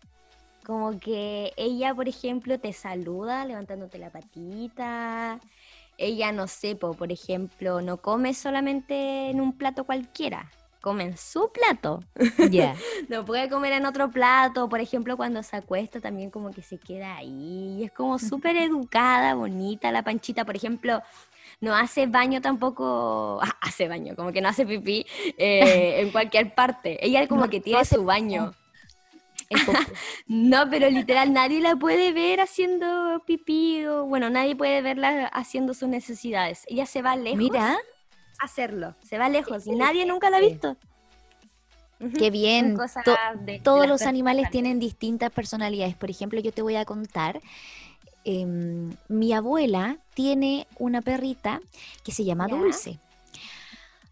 Como 0.65 0.99
que 0.99 1.53
ella, 1.55 1.95
por 1.95 2.09
ejemplo, 2.09 2.59
te 2.59 2.73
saluda 2.73 3.45
levantándote 3.45 3.97
la 3.97 4.09
patita. 4.09 5.39
Ella, 5.97 6.33
no 6.33 6.47
sé, 6.47 6.75
por 6.75 7.13
ejemplo, 7.13 7.81
no 7.81 7.95
come 7.95 8.33
solamente 8.33 9.29
en 9.29 9.39
un 9.39 9.57
plato 9.57 9.85
cualquiera 9.85 10.51
comen 10.85 11.17
su 11.17 11.51
plato. 11.51 12.03
Ya. 12.51 12.75
no 13.09 13.25
puede 13.25 13.49
comer 13.49 13.73
en 13.73 13.87
otro 13.87 14.11
plato. 14.11 14.69
Por 14.69 14.79
ejemplo, 14.79 15.17
cuando 15.17 15.41
se 15.41 15.55
acuesta 15.55 15.99
también 15.99 16.29
como 16.29 16.51
que 16.51 16.61
se 16.61 16.77
queda 16.77 17.17
ahí. 17.17 17.83
Es 17.83 17.91
como 17.91 18.19
súper 18.19 18.55
educada, 18.55 19.33
bonita 19.33 19.91
la 19.91 20.03
panchita. 20.03 20.45
Por 20.45 20.55
ejemplo, 20.55 21.01
no 21.59 21.75
hace 21.75 22.05
baño 22.05 22.39
tampoco, 22.39 23.39
ah, 23.41 23.57
hace 23.61 23.87
baño, 23.87 24.15
como 24.15 24.31
que 24.31 24.41
no 24.41 24.49
hace 24.49 24.63
pipí 24.63 25.07
eh, 25.39 26.01
en 26.01 26.11
cualquier 26.11 26.53
parte. 26.53 27.03
Ella 27.03 27.27
como 27.27 27.49
que 27.49 27.59
tiene 27.59 27.83
su 27.83 28.05
baño. 28.05 28.53
no, 30.27 30.69
pero 30.69 30.89
literal 30.91 31.33
nadie 31.33 31.61
la 31.61 31.75
puede 31.75 32.11
ver 32.11 32.41
haciendo 32.41 33.23
pipí 33.25 33.85
o 33.85 34.05
bueno, 34.05 34.29
nadie 34.29 34.55
puede 34.55 34.83
verla 34.83 35.25
haciendo 35.33 35.73
sus 35.73 35.89
necesidades. 35.89 36.63
Ella 36.67 36.85
se 36.85 37.01
va 37.01 37.15
lejos. 37.15 37.39
Mira 37.39 37.75
hacerlo. 38.39 38.95
Se 39.03 39.17
va 39.17 39.29
lejos 39.29 39.67
y 39.67 39.71
nadie 39.71 40.05
nunca 40.05 40.29
lo 40.29 40.37
ha 40.37 40.41
visto. 40.41 40.77
Qué 42.17 42.29
bien. 42.29 42.77
todos 43.63 43.87
los 43.87 44.01
animales 44.03 44.49
tienen 44.49 44.79
distintas 44.79 45.31
personalidades. 45.31 45.95
Por 45.95 46.09
ejemplo, 46.09 46.39
yo 46.39 46.51
te 46.51 46.61
voy 46.61 46.75
a 46.75 46.85
contar. 46.85 47.41
Em, 48.23 48.91
mi 49.07 49.33
abuela 49.33 49.97
tiene 50.13 50.67
una 50.77 51.01
perrita 51.01 51.61
que 52.03 52.11
se 52.11 52.25
llama 52.25 52.47
Dulce. 52.47 52.99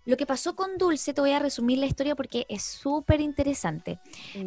Lo 0.06 0.18
que 0.18 0.26
pasó 0.26 0.56
con 0.56 0.78
Dulce, 0.78 1.14
te 1.14 1.22
voy 1.22 1.32
a 1.32 1.40
resumir 1.40 1.78
la 1.78 1.86
historia 1.86 2.14
porque 2.16 2.46
es 2.50 2.62
súper 2.64 3.22
interesante. 3.22 4.00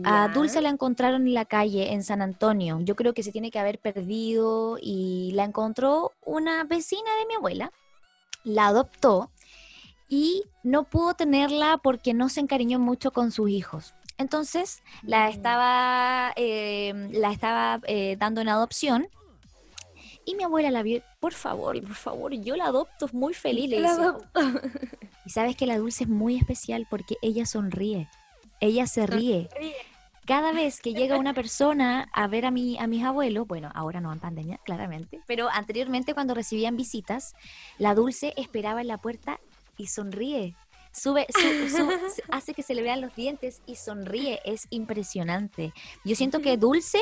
A 0.04 0.28
Dulce 0.28 0.60
la 0.60 0.68
encontraron 0.68 1.26
en 1.26 1.34
la 1.34 1.46
calle 1.46 1.94
en 1.94 2.02
San 2.02 2.20
Antonio. 2.20 2.78
Yo 2.82 2.94
creo 2.94 3.14
que 3.14 3.22
se 3.22 3.32
tiene 3.32 3.50
que 3.50 3.58
haber 3.58 3.78
perdido 3.78 4.78
y 4.80 5.30
la 5.32 5.44
encontró 5.44 6.12
una 6.24 6.64
vecina 6.64 7.10
de 7.20 7.26
mi 7.26 7.34
abuela. 7.34 7.72
La 8.44 8.66
adoptó 8.66 9.30
y 10.08 10.44
no 10.62 10.84
pudo 10.84 11.14
tenerla 11.14 11.78
porque 11.78 12.14
no 12.14 12.28
se 12.28 12.40
encariñó 12.40 12.78
mucho 12.78 13.10
con 13.10 13.32
sus 13.32 13.50
hijos. 13.50 13.94
Entonces 14.18 14.82
la 15.02 15.26
mm. 15.26 15.30
estaba, 15.30 16.32
eh, 16.36 17.10
la 17.12 17.32
estaba 17.32 17.80
eh, 17.86 18.16
dando 18.18 18.40
en 18.40 18.48
adopción 18.48 19.08
y 20.24 20.34
mi 20.34 20.42
abuela 20.42 20.70
la 20.70 20.82
vio, 20.82 21.02
por 21.20 21.34
favor, 21.34 21.80
por 21.82 21.94
favor, 21.94 22.32
yo 22.34 22.56
la 22.56 22.66
adopto, 22.66 23.08
muy 23.12 23.32
feliz. 23.32 23.70
Le 23.70 23.78
y 25.24 25.30
sabes 25.30 25.54
que 25.54 25.66
la 25.66 25.78
Dulce 25.78 26.04
es 26.04 26.10
muy 26.10 26.36
especial 26.36 26.86
porque 26.90 27.16
ella 27.22 27.46
sonríe, 27.46 28.08
ella 28.60 28.88
se 28.88 29.06
ríe. 29.06 29.48
Cada 30.26 30.50
vez 30.50 30.80
que 30.80 30.92
llega 30.92 31.18
una 31.18 31.32
persona 31.32 32.08
a 32.12 32.26
ver 32.26 32.46
a, 32.46 32.50
mi, 32.50 32.76
a 32.80 32.88
mis 32.88 33.04
abuelos, 33.04 33.46
bueno, 33.46 33.70
ahora 33.72 34.00
no 34.00 34.12
en 34.12 34.18
pandemia, 34.18 34.58
claramente, 34.64 35.20
pero 35.28 35.48
anteriormente 35.48 36.14
cuando 36.14 36.34
recibían 36.34 36.76
visitas, 36.76 37.36
la 37.78 37.94
Dulce 37.94 38.34
esperaba 38.36 38.80
en 38.80 38.88
la 38.88 38.98
puerta 38.98 39.38
y 39.76 39.86
sonríe. 39.86 40.54
Sube, 40.92 41.26
su- 41.28 41.68
su- 41.76 41.90
hace 42.30 42.54
que 42.54 42.62
se 42.62 42.74
le 42.74 42.80
vean 42.80 43.02
los 43.02 43.14
dientes 43.14 43.60
y 43.66 43.76
sonríe. 43.76 44.40
Es 44.46 44.66
impresionante. 44.70 45.74
Yo 46.06 46.16
siento 46.16 46.40
que 46.40 46.56
Dulce 46.56 47.00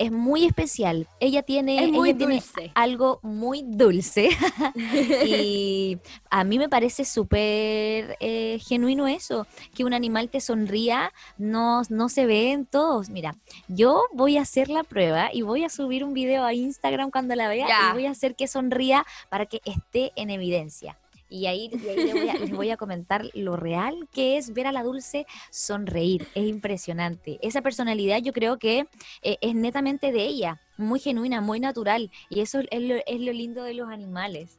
es 0.00 0.10
muy 0.10 0.46
especial. 0.46 1.06
Ella 1.20 1.44
tiene, 1.44 1.84
Es 1.84 1.92
muy 1.92 2.08
ella 2.10 2.18
tiene 2.18 2.42
algo 2.74 3.20
muy 3.22 3.62
dulce. 3.64 4.30
y 5.24 5.98
a 6.28 6.42
mí 6.42 6.58
me 6.58 6.68
parece 6.68 7.04
súper 7.04 8.16
eh, 8.18 8.58
genuino 8.66 9.06
eso, 9.06 9.46
que 9.76 9.84
un 9.84 9.94
animal 9.94 10.28
te 10.28 10.40
sonría, 10.40 11.12
no, 11.38 11.82
no 11.88 12.08
se 12.08 12.26
ve 12.26 12.50
en 12.50 12.66
todos. 12.66 13.10
Mira, 13.10 13.36
yo 13.68 14.02
voy 14.12 14.38
a 14.38 14.42
hacer 14.42 14.68
la 14.70 14.82
prueba 14.82 15.30
y 15.32 15.42
voy 15.42 15.62
a 15.62 15.68
subir 15.68 16.02
un 16.02 16.14
video 16.14 16.44
a 16.44 16.52
Instagram 16.52 17.12
cuando 17.12 17.36
la 17.36 17.46
vea 17.48 17.68
Ya. 17.68 17.90
y 17.90 17.92
voy 17.92 18.06
a 18.06 18.10
hacer 18.10 18.34
que 18.34 18.48
sonría 18.48 19.06
para 19.30 19.46
que 19.46 19.60
esté 19.64 20.10
en 20.16 20.30
evidencia. 20.30 20.98
Y 21.28 21.46
ahí, 21.46 21.70
les 21.70 22.52
voy 22.52 22.70
a 22.70 22.76
comentar 22.76 23.28
lo 23.34 23.56
real 23.56 24.08
que 24.12 24.36
es 24.36 24.52
ver 24.52 24.66
a 24.66 24.72
la 24.72 24.82
dulce 24.82 25.26
sonreír. 25.50 26.26
Es 26.34 26.46
impresionante. 26.46 27.38
Esa 27.42 27.62
personalidad 27.62 28.20
yo 28.22 28.32
creo 28.32 28.58
que 28.58 28.86
eh, 29.22 29.38
es 29.40 29.54
netamente 29.54 30.12
de 30.12 30.24
ella, 30.24 30.60
muy 30.76 31.00
genuina, 31.00 31.40
muy 31.40 31.60
natural. 31.60 32.10
Y 32.28 32.40
eso 32.40 32.60
es 32.70 32.82
lo, 32.82 32.96
es 33.06 33.20
lo 33.20 33.32
lindo 33.32 33.62
de 33.64 33.74
los 33.74 33.88
animales. 33.88 34.58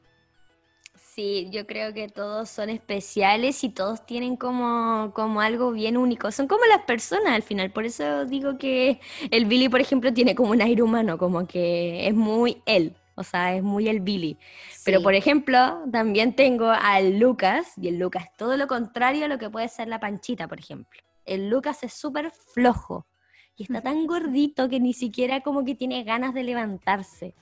Sí, 1.17 1.47
yo 1.51 1.65
creo 1.65 1.95
que 1.95 2.09
todos 2.09 2.47
son 2.47 2.69
especiales 2.69 3.63
y 3.63 3.69
todos 3.69 4.05
tienen 4.05 4.35
como, 4.35 5.11
como 5.15 5.41
algo 5.41 5.71
bien 5.71 5.97
único. 5.97 6.31
Son 6.31 6.47
como 6.47 6.63
las 6.65 6.83
personas 6.83 7.33
al 7.33 7.41
final. 7.41 7.71
Por 7.71 7.85
eso 7.85 8.25
digo 8.25 8.59
que 8.59 8.99
el 9.31 9.45
Billy, 9.45 9.67
por 9.67 9.81
ejemplo, 9.81 10.13
tiene 10.13 10.35
como 10.35 10.51
un 10.51 10.61
aire 10.61 10.83
humano, 10.83 11.17
como 11.17 11.47
que 11.47 12.07
es 12.07 12.13
muy 12.13 12.61
él. 12.67 12.93
O 13.19 13.23
sea, 13.23 13.55
es 13.55 13.63
muy 13.63 13.89
el 13.89 13.99
Billy. 13.99 14.37
Pero 14.85 15.01
por 15.01 15.15
ejemplo, 15.15 15.81
también 15.91 16.35
tengo 16.35 16.69
al 16.69 17.17
Lucas, 17.17 17.73
y 17.75 17.87
el 17.87 17.97
Lucas 17.97 18.25
es 18.25 18.33
todo 18.37 18.55
lo 18.57 18.67
contrario 18.67 19.25
a 19.25 19.27
lo 19.27 19.39
que 19.39 19.49
puede 19.49 19.67
ser 19.69 19.87
la 19.87 19.99
Panchita, 19.99 20.47
por 20.47 20.59
ejemplo. 20.59 21.01
El 21.25 21.49
Lucas 21.49 21.83
es 21.83 21.93
súper 21.93 22.31
flojo 22.31 23.07
y 23.55 23.63
está 23.63 23.81
tan 23.81 24.05
gordito 24.07 24.69
que 24.69 24.79
ni 24.79 24.93
siquiera 24.93 25.41
como 25.41 25.65
que 25.65 25.73
tiene 25.73 26.03
ganas 26.03 26.35
de 26.35 26.43
levantarse. 26.43 27.33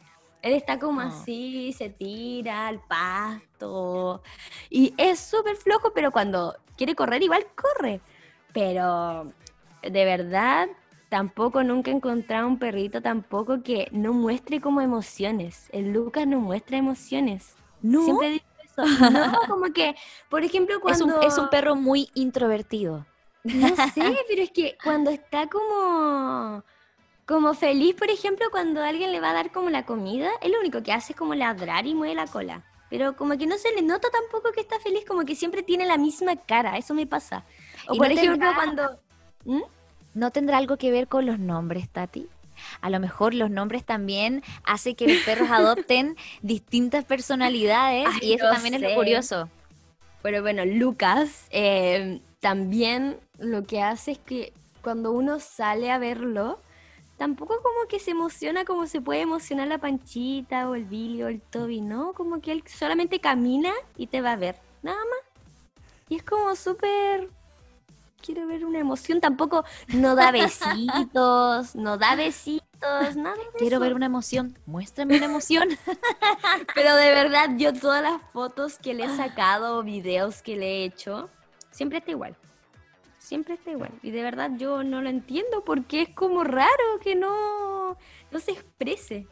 Él 0.41 0.53
está 0.53 0.79
como 0.79 1.01
No. 1.01 1.07
así, 1.09 1.73
se 1.73 1.89
tira 1.89 2.67
al 2.67 2.79
pasto 2.79 4.21
y 4.69 4.93
es 4.97 5.19
súper 5.19 5.57
flojo, 5.57 5.91
pero 5.93 6.11
cuando 6.11 6.55
quiere 6.77 6.95
correr 6.95 7.21
igual 7.21 7.45
corre. 7.53 7.99
Pero 8.53 9.25
de 9.81 10.05
verdad, 10.05 10.69
tampoco 11.15 11.63
nunca 11.63 11.91
he 11.91 11.93
encontrado 11.93 12.45
un 12.45 12.59
perrito 12.59 13.01
tampoco 13.01 13.63
que 13.63 13.87
no 13.93 14.11
muestre 14.11 14.59
como 14.59 14.81
emociones. 14.81 15.69
El 15.71 15.93
Lucas 15.93 16.27
no 16.27 16.41
muestra 16.41 16.75
emociones. 16.75 17.55
¿No? 17.81 18.03
Siempre 18.03 18.29
digo 18.31 18.45
eso. 18.61 19.09
No, 19.11 19.39
como 19.47 19.71
que, 19.71 19.95
por 20.29 20.43
ejemplo, 20.43 20.75
es, 20.75 20.81
cuando... 20.81 21.05
un, 21.05 21.23
es 21.23 21.37
un 21.37 21.49
perro 21.49 21.77
muy 21.77 22.09
introvertido. 22.15 23.05
No 23.45 23.69
sé, 23.93 24.03
pero 24.27 24.41
es 24.41 24.51
que 24.51 24.77
cuando 24.83 25.09
está 25.09 25.47
como... 25.47 26.65
Como 27.25 27.53
feliz, 27.53 27.95
por 27.95 28.09
ejemplo, 28.09 28.47
cuando 28.51 28.83
alguien 28.83 29.13
le 29.13 29.21
va 29.21 29.29
a 29.29 29.35
dar 29.35 29.53
como 29.53 29.69
la 29.69 29.85
comida, 29.85 30.29
él 30.41 30.51
lo 30.51 30.59
único 30.59 30.83
que 30.83 30.91
hace 30.91 31.13
es 31.13 31.17
como 31.17 31.33
ladrar 31.33 31.87
y 31.87 31.95
mueve 31.95 32.13
la 32.13 32.27
cola. 32.27 32.65
Pero 32.89 33.15
como 33.15 33.37
que 33.37 33.47
no 33.47 33.57
se 33.57 33.71
le 33.71 33.81
nota 33.83 34.09
tampoco 34.09 34.51
que 34.51 34.59
está 34.59 34.81
feliz, 34.81 35.05
como 35.05 35.23
que 35.23 35.35
siempre 35.35 35.63
tiene 35.63 35.85
la 35.85 35.97
misma 35.97 36.35
cara, 36.35 36.77
eso 36.77 36.93
me 36.93 37.07
pasa. 37.07 37.45
O 37.87 37.95
¿Y 37.95 37.99
por 37.99 38.07
no 38.07 38.13
ejemplo, 38.13 38.49
tendrá- 38.49 38.53
cuando... 38.53 38.99
¿Mm? 39.45 39.61
¿No 40.15 40.31
tendrá 40.31 40.57
algo 40.57 40.77
que 40.77 40.91
ver 40.91 41.07
con 41.07 41.25
los 41.25 41.37
nombres, 41.37 41.89
Tati? 41.89 42.27
A 42.81 42.89
lo 42.89 42.99
mejor 43.01 43.33
los 43.33 43.51
nombres 43.51 43.83
también 43.83 44.43
hace 44.63 44.95
que 44.95 45.07
los 45.07 45.23
perros 45.23 45.49
adopten 45.51 46.15
distintas 46.41 47.03
personalidades 47.03 48.07
Ay, 48.09 48.29
y 48.29 48.33
eso 48.33 48.49
también 48.49 48.75
es 48.75 48.81
lo 48.81 48.95
curioso. 48.95 49.49
Pero 50.23 50.41
bueno, 50.41 50.65
Lucas 50.65 51.45
eh, 51.51 52.21
también 52.39 53.17
lo 53.37 53.63
que 53.63 53.81
hace 53.81 54.13
es 54.13 54.17
que 54.19 54.53
cuando 54.81 55.11
uno 55.11 55.39
sale 55.39 55.91
a 55.91 55.97
verlo, 55.97 56.59
tampoco 57.17 57.61
como 57.61 57.87
que 57.89 57.99
se 57.99 58.11
emociona 58.11 58.65
como 58.65 58.87
se 58.87 59.01
puede 59.01 59.21
emocionar 59.21 59.67
la 59.67 59.79
Panchita 59.79 60.69
o 60.69 60.75
el 60.75 60.85
Billy 60.85 61.23
o 61.23 61.27
el 61.27 61.41
Toby, 61.41 61.81
¿no? 61.81 62.13
Como 62.13 62.39
que 62.39 62.53
él 62.53 62.63
solamente 62.67 63.19
camina 63.19 63.73
y 63.97 64.07
te 64.07 64.21
va 64.21 64.31
a 64.31 64.37
ver, 64.37 64.55
nada 64.81 64.97
más. 64.97 65.19
Y 66.07 66.15
es 66.15 66.23
como 66.23 66.55
súper... 66.55 67.29
Quiero 68.25 68.47
ver 68.47 68.65
una 68.65 68.79
emoción, 68.79 69.21
tampoco 69.21 69.65
no 69.89 70.15
da 70.15 70.31
besitos, 70.31 71.75
no 71.75 71.97
da 71.97 72.15
besitos, 72.15 73.15
nada 73.15 73.35
de 73.35 73.43
Quiero 73.57 73.75
eso. 73.75 73.79
ver 73.81 73.93
una 73.93 74.07
emoción. 74.07 74.57
Muéstrame 74.65 75.17
una 75.17 75.25
emoción. 75.25 75.69
Pero 76.75 76.95
de 76.95 77.11
verdad, 77.11 77.51
yo 77.57 77.71
todas 77.73 78.01
las 78.01 78.19
fotos 78.33 78.79
que 78.79 78.95
le 78.95 79.05
he 79.05 79.15
sacado 79.15 79.77
o 79.77 79.83
videos 79.83 80.41
que 80.41 80.55
le 80.55 80.65
he 80.65 80.85
hecho, 80.85 81.29
siempre 81.69 81.99
está 81.99 82.11
igual. 82.11 82.35
Siempre 83.19 83.55
está 83.55 83.71
igual. 83.71 83.91
Y 84.01 84.09
de 84.09 84.23
verdad 84.23 84.51
yo 84.57 84.83
no 84.83 85.01
lo 85.01 85.09
entiendo 85.09 85.63
porque 85.63 86.03
es 86.03 86.09
como 86.09 86.43
raro 86.43 86.99
que 87.01 87.15
no, 87.15 87.97
no 88.31 88.39
se 88.39 88.51
exprese. 88.51 89.27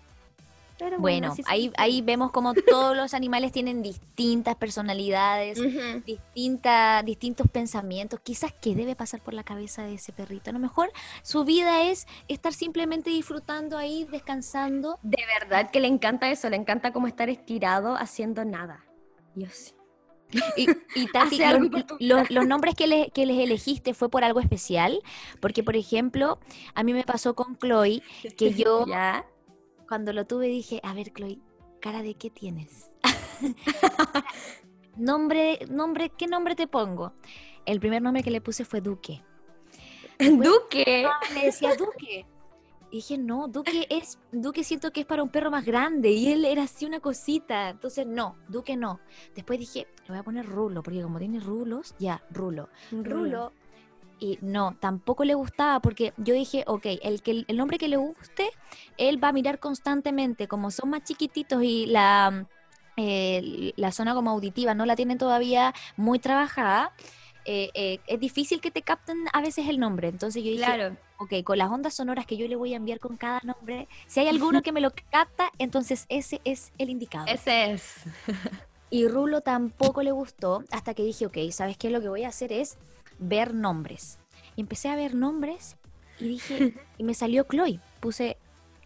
Pero 0.77 0.97
Bueno, 0.99 1.33
ahí, 1.45 1.71
ahí 1.77 2.01
vemos 2.01 2.31
como 2.31 2.53
todos 2.67 2.95
los 2.97 3.13
animales 3.13 3.51
tienen 3.51 3.81
distintas 3.83 4.55
personalidades, 4.55 5.59
distinta, 6.05 7.03
distintos 7.03 7.47
pensamientos. 7.49 8.19
Quizás 8.21 8.53
qué 8.61 8.75
debe 8.75 8.95
pasar 8.95 9.21
por 9.21 9.33
la 9.33 9.43
cabeza 9.43 9.83
de 9.83 9.95
ese 9.95 10.11
perrito. 10.13 10.49
A 10.49 10.53
lo 10.53 10.59
mejor 10.59 10.91
su 11.21 11.45
vida 11.45 11.83
es 11.83 12.07
estar 12.27 12.53
simplemente 12.53 13.09
disfrutando 13.09 13.77
ahí, 13.77 14.05
descansando. 14.11 14.99
De 15.03 15.23
verdad 15.39 15.71
que 15.71 15.79
le 15.79 15.87
encanta 15.87 16.29
eso, 16.31 16.49
le 16.49 16.57
encanta 16.57 16.91
como 16.91 17.07
estar 17.07 17.29
estirado 17.29 17.95
haciendo 17.95 18.43
nada. 18.45 18.83
Dios. 19.35 19.75
Y, 20.57 20.67
y 20.95 21.07
Tati, 21.13 21.39
los, 21.99 22.31
los- 22.31 22.47
nombres 22.47 22.73
que, 22.73 22.87
le- 22.87 23.11
que 23.11 23.25
les 23.27 23.37
elegiste 23.37 23.93
fue 23.93 24.09
por 24.09 24.23
algo 24.23 24.39
especial, 24.39 24.99
porque 25.39 25.63
por 25.63 25.75
ejemplo, 25.75 26.39
a 26.73 26.83
mí 26.83 26.93
me 26.93 27.03
pasó 27.03 27.35
con 27.35 27.55
Chloe 27.57 28.01
que 28.37 28.53
yo 28.55 28.87
¿Ya? 28.87 29.25
Cuando 29.93 30.11
lo 30.11 30.25
tuve 30.25 30.47
dije, 30.47 30.79
a 30.81 30.91
ver 30.95 31.13
Chloe, 31.13 31.37
cara 31.79 32.01
de 32.01 32.15
qué 32.15 32.31
tienes. 32.31 32.91
nombre, 34.97 35.59
nombre, 35.69 36.09
¿qué 36.09 36.25
nombre 36.25 36.55
te 36.55 36.65
pongo? 36.65 37.13
El 37.67 37.79
primer 37.79 38.01
nombre 38.01 38.23
que 38.23 38.31
le 38.31 38.41
puse 38.41 38.65
fue 38.65 38.81
Duque. 38.81 39.21
Duque. 40.17 41.07
Le 41.35 41.45
decía 41.45 41.75
Duque. 41.75 42.25
Y 42.89 42.95
dije, 42.95 43.19
no, 43.19 43.47
Duque 43.47 43.85
es, 43.91 44.17
Duque 44.31 44.63
siento 44.63 44.91
que 44.91 45.01
es 45.01 45.05
para 45.05 45.21
un 45.21 45.29
perro 45.29 45.51
más 45.51 45.63
grande. 45.63 46.09
Y 46.09 46.31
él 46.31 46.43
era 46.45 46.63
así 46.63 46.87
una 46.87 46.99
cosita. 46.99 47.69
Entonces, 47.69 48.07
no, 48.07 48.35
Duque 48.47 48.75
no. 48.75 48.99
Después 49.35 49.59
dije, 49.59 49.85
le 50.05 50.07
voy 50.07 50.17
a 50.17 50.23
poner 50.23 50.47
Rulo, 50.47 50.81
porque 50.81 51.03
como 51.03 51.19
tiene 51.19 51.39
rulos, 51.39 51.93
ya, 51.99 52.23
Rulo. 52.31 52.67
Rulo. 52.91 53.53
Y 54.19 54.37
no, 54.41 54.75
tampoco 54.79 55.25
le 55.25 55.33
gustaba 55.33 55.79
porque 55.81 56.13
yo 56.17 56.33
dije, 56.33 56.63
ok, 56.67 56.85
el, 57.01 57.21
que, 57.21 57.43
el 57.47 57.57
nombre 57.57 57.77
que 57.77 57.87
le 57.87 57.97
guste, 57.97 58.49
él 58.97 59.21
va 59.21 59.29
a 59.29 59.33
mirar 59.33 59.59
constantemente, 59.59 60.47
como 60.47 60.71
son 60.71 60.91
más 60.91 61.03
chiquititos 61.03 61.61
y 61.63 61.87
la, 61.87 62.47
eh, 62.95 63.73
la 63.75 63.91
zona 63.91 64.13
como 64.13 64.31
auditiva 64.31 64.73
no 64.73 64.85
la 64.85 64.95
tienen 64.95 65.17
todavía 65.17 65.73
muy 65.97 66.19
trabajada, 66.19 66.93
eh, 67.45 67.69
eh, 67.73 67.99
es 68.07 68.19
difícil 68.19 68.61
que 68.61 68.71
te 68.71 68.81
capten 68.81 69.17
a 69.33 69.41
veces 69.41 69.67
el 69.67 69.79
nombre. 69.79 70.07
Entonces 70.07 70.43
yo 70.43 70.51
dije, 70.51 70.63
Claro. 70.63 70.95
ok, 71.17 71.43
con 71.43 71.57
las 71.57 71.69
ondas 71.69 71.93
sonoras 71.93 72.25
que 72.25 72.37
yo 72.37 72.47
le 72.47 72.55
voy 72.55 72.73
a 72.73 72.77
enviar 72.77 72.99
con 72.99 73.17
cada 73.17 73.41
nombre, 73.43 73.87
si 74.07 74.21
hay 74.21 74.27
alguno 74.27 74.61
que 74.63 74.71
me 74.71 74.79
lo 74.79 74.91
capta, 75.11 75.51
entonces 75.57 76.05
ese 76.07 76.39
es 76.45 76.71
el 76.77 76.89
indicado. 76.89 77.25
Ese 77.27 77.71
es. 77.73 78.03
Y 78.89 79.07
Rulo 79.07 79.41
tampoco 79.41 80.03
le 80.03 80.11
gustó 80.11 80.63
hasta 80.69 80.93
que 80.93 81.01
dije, 81.03 81.25
ok, 81.25 81.35
¿sabes 81.49 81.77
qué? 81.77 81.89
Lo 81.89 81.99
que 81.99 82.09
voy 82.09 82.25
a 82.25 82.27
hacer 82.27 82.53
es 82.53 82.77
ver 83.19 83.53
nombres. 83.53 84.19
Y 84.55 84.61
empecé 84.61 84.89
a 84.89 84.95
ver 84.95 85.15
nombres 85.15 85.77
y 86.19 86.27
dije, 86.27 86.73
y 86.97 87.03
me 87.03 87.13
salió 87.13 87.43
Chloe. 87.43 87.79
Puse 87.99 88.37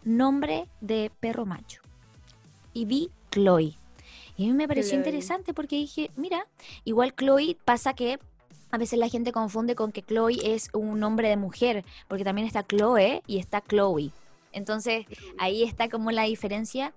nombre 0.04 0.68
de 0.80 1.10
perro 1.20 1.46
macho. 1.46 1.82
Y 2.72 2.84
vi 2.84 3.10
Chloe. 3.30 3.74
Y 4.36 4.44
a 4.44 4.46
mí 4.48 4.54
me 4.54 4.68
pareció 4.68 4.92
Chloe. 4.92 4.98
interesante 4.98 5.52
porque 5.52 5.76
dije, 5.76 6.10
mira, 6.16 6.46
igual 6.84 7.14
Chloe 7.14 7.56
pasa 7.64 7.94
que 7.94 8.18
a 8.70 8.78
veces 8.78 8.98
la 8.98 9.08
gente 9.08 9.32
confunde 9.32 9.74
con 9.74 9.92
que 9.92 10.02
Chloe 10.02 10.54
es 10.54 10.68
un 10.74 11.00
nombre 11.00 11.28
de 11.28 11.36
mujer, 11.36 11.84
porque 12.06 12.24
también 12.24 12.46
está 12.46 12.62
Chloe 12.66 13.22
y 13.26 13.38
está 13.38 13.62
Chloe. 13.62 14.12
Entonces 14.52 15.06
ahí 15.38 15.62
está 15.62 15.88
como 15.88 16.10
la 16.10 16.24
diferencia. 16.24 16.92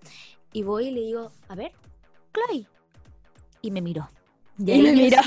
Y 0.53 0.63
voy 0.63 0.87
y 0.87 0.91
le 0.91 1.01
digo, 1.01 1.31
a 1.47 1.55
ver, 1.55 1.71
Chloe. 2.33 2.65
Y 3.61 3.71
me 3.71 3.81
miró. 3.81 4.09
Y 4.57 4.81
me 4.81 4.91
miró. 4.93 5.21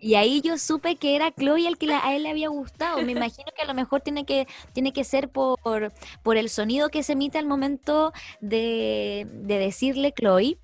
Y 0.00 0.14
ahí 0.14 0.40
yo 0.40 0.56
supe 0.56 0.96
que 0.96 1.14
era 1.14 1.30
Chloe 1.30 1.66
el 1.68 1.76
que 1.76 1.86
la- 1.86 2.04
a 2.04 2.14
él 2.16 2.22
le 2.22 2.30
había 2.30 2.48
gustado. 2.48 3.02
Me 3.02 3.12
imagino 3.12 3.46
que 3.54 3.62
a 3.62 3.66
lo 3.66 3.74
mejor 3.74 4.00
tiene 4.00 4.24
que, 4.24 4.46
tiene 4.72 4.92
que 4.92 5.04
ser 5.04 5.28
por, 5.28 5.92
por 6.22 6.36
el 6.36 6.48
sonido 6.48 6.88
que 6.88 7.02
se 7.02 7.12
emite 7.12 7.38
al 7.38 7.46
momento 7.46 8.12
de, 8.40 9.26
de 9.30 9.58
decirle 9.58 10.12
Chloe. 10.12 10.58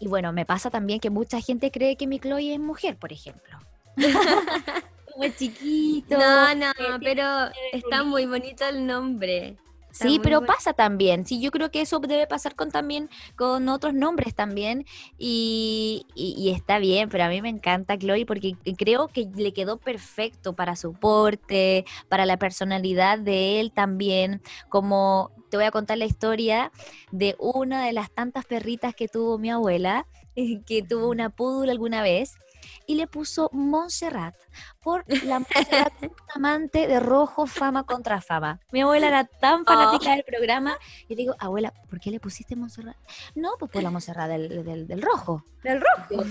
Y 0.00 0.06
bueno, 0.06 0.32
me 0.32 0.44
pasa 0.46 0.70
también 0.70 1.00
que 1.00 1.10
mucha 1.10 1.40
gente 1.40 1.70
cree 1.70 1.96
que 1.96 2.06
mi 2.06 2.20
Chloe 2.20 2.52
es 2.54 2.60
mujer, 2.60 2.96
por 2.98 3.12
ejemplo. 3.12 3.58
Como 5.12 5.26
chiquito. 5.36 6.16
No, 6.18 6.54
no, 6.54 6.72
pero 7.00 7.24
está 7.72 8.04
muy 8.04 8.26
bonito 8.26 8.64
el 8.66 8.86
nombre. 8.86 9.56
Sí, 9.90 10.20
pero 10.22 10.44
pasa 10.44 10.72
también. 10.72 11.26
Sí, 11.26 11.40
yo 11.40 11.50
creo 11.50 11.70
que 11.70 11.80
eso 11.80 11.98
debe 12.00 12.26
pasar 12.26 12.54
con 12.54 12.70
también 12.70 13.08
con 13.36 13.68
otros 13.68 13.94
nombres 13.94 14.34
también. 14.34 14.84
Y, 15.16 16.06
y, 16.14 16.50
está 16.50 16.78
bien, 16.78 17.08
pero 17.08 17.24
a 17.24 17.28
mí 17.28 17.42
me 17.42 17.48
encanta 17.48 17.98
Chloe 17.98 18.26
porque 18.26 18.56
creo 18.76 19.08
que 19.08 19.28
le 19.34 19.52
quedó 19.52 19.78
perfecto 19.78 20.54
para 20.54 20.76
su 20.76 20.92
porte, 20.92 21.84
para 22.08 22.26
la 22.26 22.36
personalidad 22.36 23.18
de 23.18 23.60
él 23.60 23.72
también. 23.72 24.42
Como 24.68 25.32
te 25.50 25.56
voy 25.56 25.66
a 25.66 25.70
contar 25.70 25.98
la 25.98 26.04
historia 26.04 26.70
de 27.10 27.34
una 27.38 27.84
de 27.84 27.92
las 27.92 28.10
tantas 28.10 28.44
perritas 28.44 28.94
que 28.94 29.08
tuvo 29.08 29.38
mi 29.38 29.50
abuela, 29.50 30.06
que 30.66 30.82
tuvo 30.82 31.08
una 31.08 31.30
púdula 31.30 31.72
alguna 31.72 32.02
vez 32.02 32.36
y 32.86 32.94
le 32.94 33.06
puso 33.06 33.50
Montserrat 33.52 34.34
por 34.82 35.04
la 35.24 35.38
Montserrat, 35.40 35.92
amante 36.34 36.86
de 36.86 37.00
rojo, 37.00 37.46
fama 37.46 37.84
contra 37.84 38.20
fama. 38.20 38.60
Mi 38.72 38.82
abuela 38.82 39.08
era 39.08 39.24
tan 39.24 39.64
fanática 39.64 40.10
oh. 40.10 40.14
del 40.14 40.24
programa 40.24 40.78
y 41.06 41.14
le 41.14 41.16
digo, 41.16 41.34
abuela, 41.38 41.72
¿por 41.88 42.00
qué 42.00 42.10
le 42.10 42.20
pusiste 42.20 42.56
Montserrat? 42.56 42.96
No, 43.34 43.52
pues 43.58 43.70
por 43.70 43.82
la 43.82 43.90
Montserrat 43.92 44.28
del, 44.28 44.64
del, 44.86 45.02
rojo. 45.02 45.44
Del 45.62 45.80
rojo. 45.80 46.24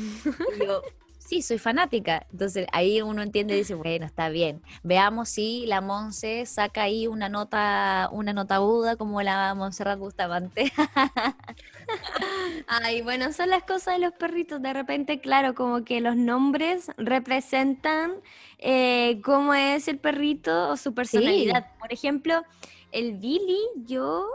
yo, 0.59 0.81
sí, 1.27 1.41
soy 1.41 1.57
fanática. 1.57 2.25
Entonces 2.31 2.67
ahí 2.71 3.01
uno 3.01 3.21
entiende 3.21 3.53
y 3.55 3.59
dice, 3.59 3.75
bueno, 3.75 4.05
está 4.05 4.29
bien. 4.29 4.61
Veamos 4.83 5.29
si 5.29 5.65
la 5.65 5.81
Monse 5.81 6.45
saca 6.45 6.83
ahí 6.83 7.05
una 7.05 7.27
nota, 7.27 8.09
una 8.13 8.31
nota 8.31 8.55
aguda 8.55 8.95
como 8.95 9.21
la 9.21 9.53
Montserrat 9.53 9.99
Bustamante. 9.99 10.71
Ay, 12.67 13.01
bueno, 13.01 13.33
son 13.33 13.49
las 13.49 13.63
cosas 13.63 13.95
de 13.95 13.99
los 13.99 14.13
perritos. 14.13 14.61
De 14.61 14.71
repente, 14.71 15.19
claro, 15.19 15.53
como 15.53 15.83
que 15.83 15.99
los 15.99 16.15
nombres 16.15 16.89
representan 16.97 18.15
eh, 18.57 19.19
cómo 19.23 19.53
es 19.53 19.87
el 19.89 19.99
perrito 19.99 20.69
o 20.69 20.77
su 20.77 20.93
personalidad. 20.93 21.75
Por 21.77 21.91
ejemplo, 21.91 22.43
el 22.91 23.17
Billy, 23.17 23.59
yo, 23.85 24.27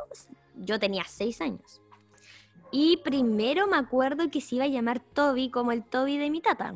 yo 0.57 0.78
tenía 0.78 1.05
seis 1.09 1.40
años. 1.40 1.82
Y 2.73 2.97
primero 2.99 3.67
me 3.67 3.77
acuerdo 3.77 4.31
que 4.31 4.41
se 4.41 4.57
iba 4.57 4.65
a 4.65 4.69
llamar 4.69 4.99
Toby 4.99 5.51
como 5.51 5.73
el 5.73 5.85
Toby 5.85 6.17
de 6.17 6.31
mi 6.31 6.41
tata. 6.41 6.75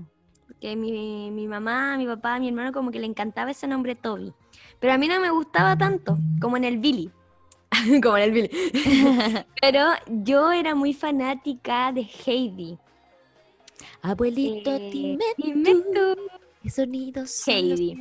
Que 0.61 0.77
mi, 0.77 1.31
mi 1.31 1.49
mamá, 1.49 1.97
mi 1.97 2.07
papá, 2.07 2.39
mi 2.39 2.49
hermano 2.49 2.73
como 2.73 2.91
que 2.91 3.01
le 3.01 3.07
encantaba 3.07 3.51
ese 3.51 3.67
nombre 3.67 3.95
Toby. 3.95 4.33
Pero 4.79 4.93
a 4.93 4.99
mí 4.99 5.09
no 5.09 5.19
me 5.21 5.31
gustaba 5.31 5.77
tanto 5.77 6.19
como 6.41 6.59
en 6.59 6.65
el 6.65 6.79
Billy. 6.79 7.11
como 8.03 8.19
en 8.19 8.23
el 8.25 8.33
Billy. 8.33 8.51
Pero 9.61 9.87
yo 10.07 10.53
era 10.53 10.75
muy 10.75 10.93
fanática 10.93 11.93
de 11.93 12.03
Heidi. 12.03 12.79
Abuelito, 14.03 14.71
eh, 14.75 14.91
dime, 15.37 15.75
tú. 15.95 16.16
¿Qué 16.67 16.73
sonidos 16.73 17.47
Heidi. 17.47 17.97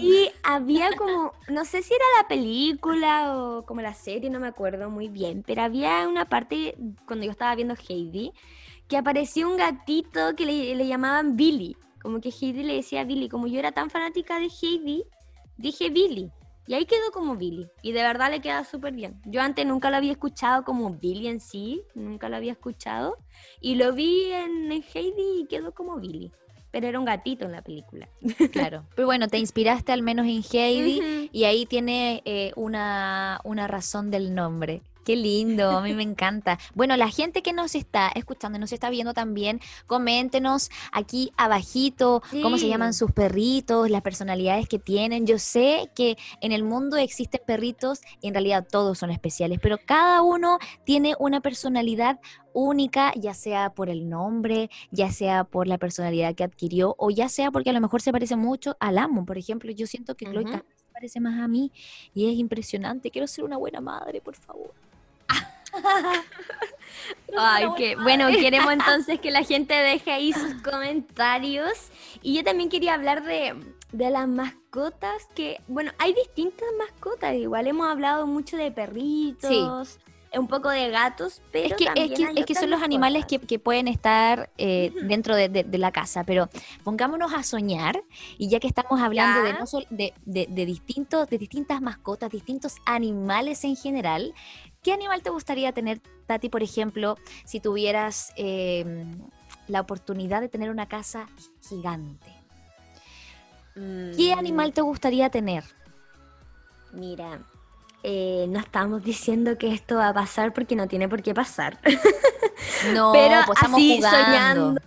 Y 0.00 0.28
había 0.42 0.90
como, 0.96 1.32
no 1.48 1.64
sé 1.64 1.80
si 1.80 1.94
era 1.94 2.04
la 2.20 2.26
película 2.26 3.38
o 3.38 3.64
como 3.64 3.82
la 3.82 3.94
serie, 3.94 4.30
no 4.30 4.40
me 4.40 4.48
acuerdo 4.48 4.90
muy 4.90 5.06
bien, 5.06 5.44
pero 5.46 5.62
había 5.62 6.08
una 6.08 6.28
parte 6.28 6.76
cuando 7.06 7.24
yo 7.24 7.30
estaba 7.30 7.54
viendo 7.54 7.76
Heidi 7.88 8.32
que 8.88 8.96
apareció 8.96 9.48
un 9.48 9.56
gatito 9.56 10.34
que 10.34 10.44
le, 10.44 10.74
le 10.74 10.88
llamaban 10.88 11.36
Billy. 11.36 11.76
Como 12.02 12.20
que 12.20 12.30
Heidi 12.30 12.64
le 12.64 12.74
decía 12.74 13.04
Billy. 13.04 13.28
Como 13.28 13.46
yo 13.46 13.60
era 13.60 13.70
tan 13.70 13.90
fanática 13.90 14.40
de 14.40 14.48
Heidi, 14.48 15.04
dije 15.56 15.88
Billy. 15.90 16.32
Y 16.66 16.74
ahí 16.74 16.86
quedó 16.86 17.12
como 17.12 17.36
Billy. 17.36 17.68
Y 17.80 17.92
de 17.92 18.02
verdad 18.02 18.28
le 18.28 18.40
queda 18.40 18.64
súper 18.64 18.92
bien. 18.92 19.22
Yo 19.24 19.40
antes 19.40 19.64
nunca 19.66 19.90
lo 19.90 19.98
había 19.98 20.10
escuchado 20.10 20.64
como 20.64 20.90
Billy 20.94 21.28
en 21.28 21.38
sí. 21.38 21.84
Nunca 21.94 22.28
lo 22.28 22.34
había 22.38 22.52
escuchado. 22.52 23.18
Y 23.60 23.76
lo 23.76 23.92
vi 23.92 24.32
en 24.32 24.72
Heidi 24.72 25.42
y 25.42 25.46
quedó 25.46 25.72
como 25.72 25.98
Billy 25.98 26.32
pero 26.74 26.88
era 26.88 26.98
un 26.98 27.04
gatito 27.04 27.44
en 27.44 27.52
la 27.52 27.62
película. 27.62 28.08
Claro. 28.50 28.82
Pero 28.96 29.06
bueno, 29.06 29.28
te 29.28 29.38
inspiraste 29.38 29.92
al 29.92 30.02
menos 30.02 30.26
en 30.26 30.42
Heidi 30.42 31.30
y 31.30 31.44
ahí 31.44 31.66
tiene 31.66 32.20
eh, 32.24 32.50
una, 32.56 33.40
una 33.44 33.68
razón 33.68 34.10
del 34.10 34.34
nombre. 34.34 34.82
Qué 35.04 35.16
lindo, 35.16 35.70
a 35.70 35.82
mí 35.82 35.92
me 35.92 36.02
encanta. 36.02 36.58
Bueno, 36.74 36.96
la 36.96 37.10
gente 37.10 37.42
que 37.42 37.52
nos 37.52 37.74
está 37.74 38.08
escuchando 38.14 38.56
y 38.56 38.60
nos 38.60 38.72
está 38.72 38.88
viendo 38.88 39.12
también, 39.12 39.60
coméntenos 39.86 40.70
aquí 40.92 41.30
abajito 41.36 42.22
cómo 42.42 42.56
se 42.56 42.68
llaman 42.68 42.94
sus 42.94 43.12
perritos, 43.12 43.90
las 43.90 44.00
personalidades 44.02 44.66
que 44.66 44.78
tienen. 44.78 45.26
Yo 45.26 45.38
sé 45.38 45.90
que 45.94 46.16
en 46.40 46.52
el 46.52 46.64
mundo 46.64 46.96
existen 46.96 47.42
perritos 47.46 48.00
y 48.22 48.28
en 48.28 48.34
realidad 48.34 48.66
todos 48.70 48.98
son 48.98 49.10
especiales, 49.10 49.58
pero 49.62 49.78
cada 49.84 50.22
uno 50.22 50.58
tiene 50.84 51.14
una 51.18 51.40
personalidad 51.40 52.18
única, 52.54 53.12
ya 53.16 53.34
sea 53.34 53.70
por 53.70 53.90
el 53.90 54.08
nombre, 54.08 54.70
ya 54.90 55.10
sea 55.10 55.44
por 55.44 55.66
la 55.66 55.76
personalidad 55.76 56.34
que 56.34 56.44
adquirió 56.44 56.94
o 56.98 57.10
ya 57.10 57.28
sea 57.28 57.50
porque 57.50 57.70
a 57.70 57.72
lo 57.74 57.80
mejor 57.80 58.00
se 58.00 58.12
parece 58.12 58.36
mucho 58.36 58.76
al 58.80 58.96
amo. 58.96 59.26
Por 59.26 59.36
ejemplo, 59.36 59.70
yo 59.72 59.86
siento 59.86 60.14
que 60.14 60.24
Chloe 60.24 60.46
se 60.46 60.62
parece 60.92 61.20
más 61.20 61.38
a 61.40 61.48
mí 61.48 61.72
y 62.14 62.30
es 62.30 62.38
impresionante. 62.38 63.10
Quiero 63.10 63.26
ser 63.26 63.44
una 63.44 63.58
buena 63.58 63.80
madre, 63.80 64.20
por 64.20 64.36
favor. 64.36 64.72
Ay, 67.36 67.66
que 67.76 67.96
bueno, 67.96 68.28
queremos 68.32 68.72
entonces 68.72 69.20
que 69.20 69.30
la 69.30 69.42
gente 69.42 69.74
deje 69.74 70.12
ahí 70.12 70.32
sus 70.32 70.54
comentarios. 70.62 71.90
Y 72.22 72.36
yo 72.36 72.44
también 72.44 72.68
quería 72.68 72.94
hablar 72.94 73.24
de, 73.24 73.54
de 73.92 74.10
las 74.10 74.28
mascotas, 74.28 75.28
que, 75.34 75.60
bueno, 75.68 75.92
hay 75.98 76.14
distintas 76.14 76.68
mascotas, 76.78 77.34
igual 77.34 77.66
hemos 77.66 77.86
hablado 77.86 78.26
mucho 78.26 78.56
de 78.56 78.70
perritos. 78.70 79.98
Un 80.36 80.48
poco 80.48 80.68
de 80.68 80.90
gatos, 80.90 81.42
pero. 81.52 81.66
Es 81.66 81.74
que, 81.74 81.86
es 81.94 82.44
que, 82.44 82.54
son 82.56 82.68
los 82.68 82.82
animales 82.82 83.24
que, 83.24 83.58
pueden 83.60 83.86
estar 83.86 84.50
eh, 84.58 84.92
dentro 85.04 85.36
de, 85.36 85.64
la 85.78 85.92
casa, 85.92 86.24
pero 86.24 86.48
pongámonos 86.82 87.32
a 87.32 87.44
soñar, 87.44 88.02
y 88.36 88.48
ya 88.48 88.58
que 88.58 88.66
estamos 88.66 89.00
hablando 89.00 89.44
de, 89.44 89.52
no 89.52 89.64
de, 89.90 90.12
de, 90.50 90.66
distintos, 90.66 91.28
de 91.28 91.38
distintas 91.38 91.80
mascotas, 91.80 92.30
distintos 92.30 92.78
animales 92.84 93.62
en 93.62 93.76
general, 93.76 94.34
¿Qué 94.84 94.92
animal 94.92 95.22
te 95.22 95.30
gustaría 95.30 95.72
tener, 95.72 96.00
Tati, 96.26 96.50
por 96.50 96.62
ejemplo, 96.62 97.16
si 97.46 97.58
tuvieras 97.58 98.34
em, 98.36 99.18
la 99.66 99.80
oportunidad 99.80 100.42
de 100.42 100.50
tener 100.50 100.70
una 100.70 100.86
casa 100.86 101.26
gigante? 101.66 102.30
¿Qué 103.74 104.34
mm. 104.36 104.38
animal 104.38 104.74
te 104.74 104.82
gustaría 104.82 105.30
tener? 105.30 105.64
Mira, 106.92 107.40
eh, 108.02 108.44
no 108.50 108.60
estamos 108.60 109.02
diciendo 109.02 109.56
que 109.56 109.72
esto 109.72 109.96
va 109.96 110.08
a 110.08 110.14
pasar 110.14 110.52
porque 110.52 110.76
no 110.76 110.86
tiene 110.86 111.08
por 111.08 111.22
qué 111.22 111.32
pasar. 111.32 111.80
No, 112.92 113.10
pero 113.14 113.40
pues 113.46 113.58
así 113.62 114.02
soñando, 114.02 114.80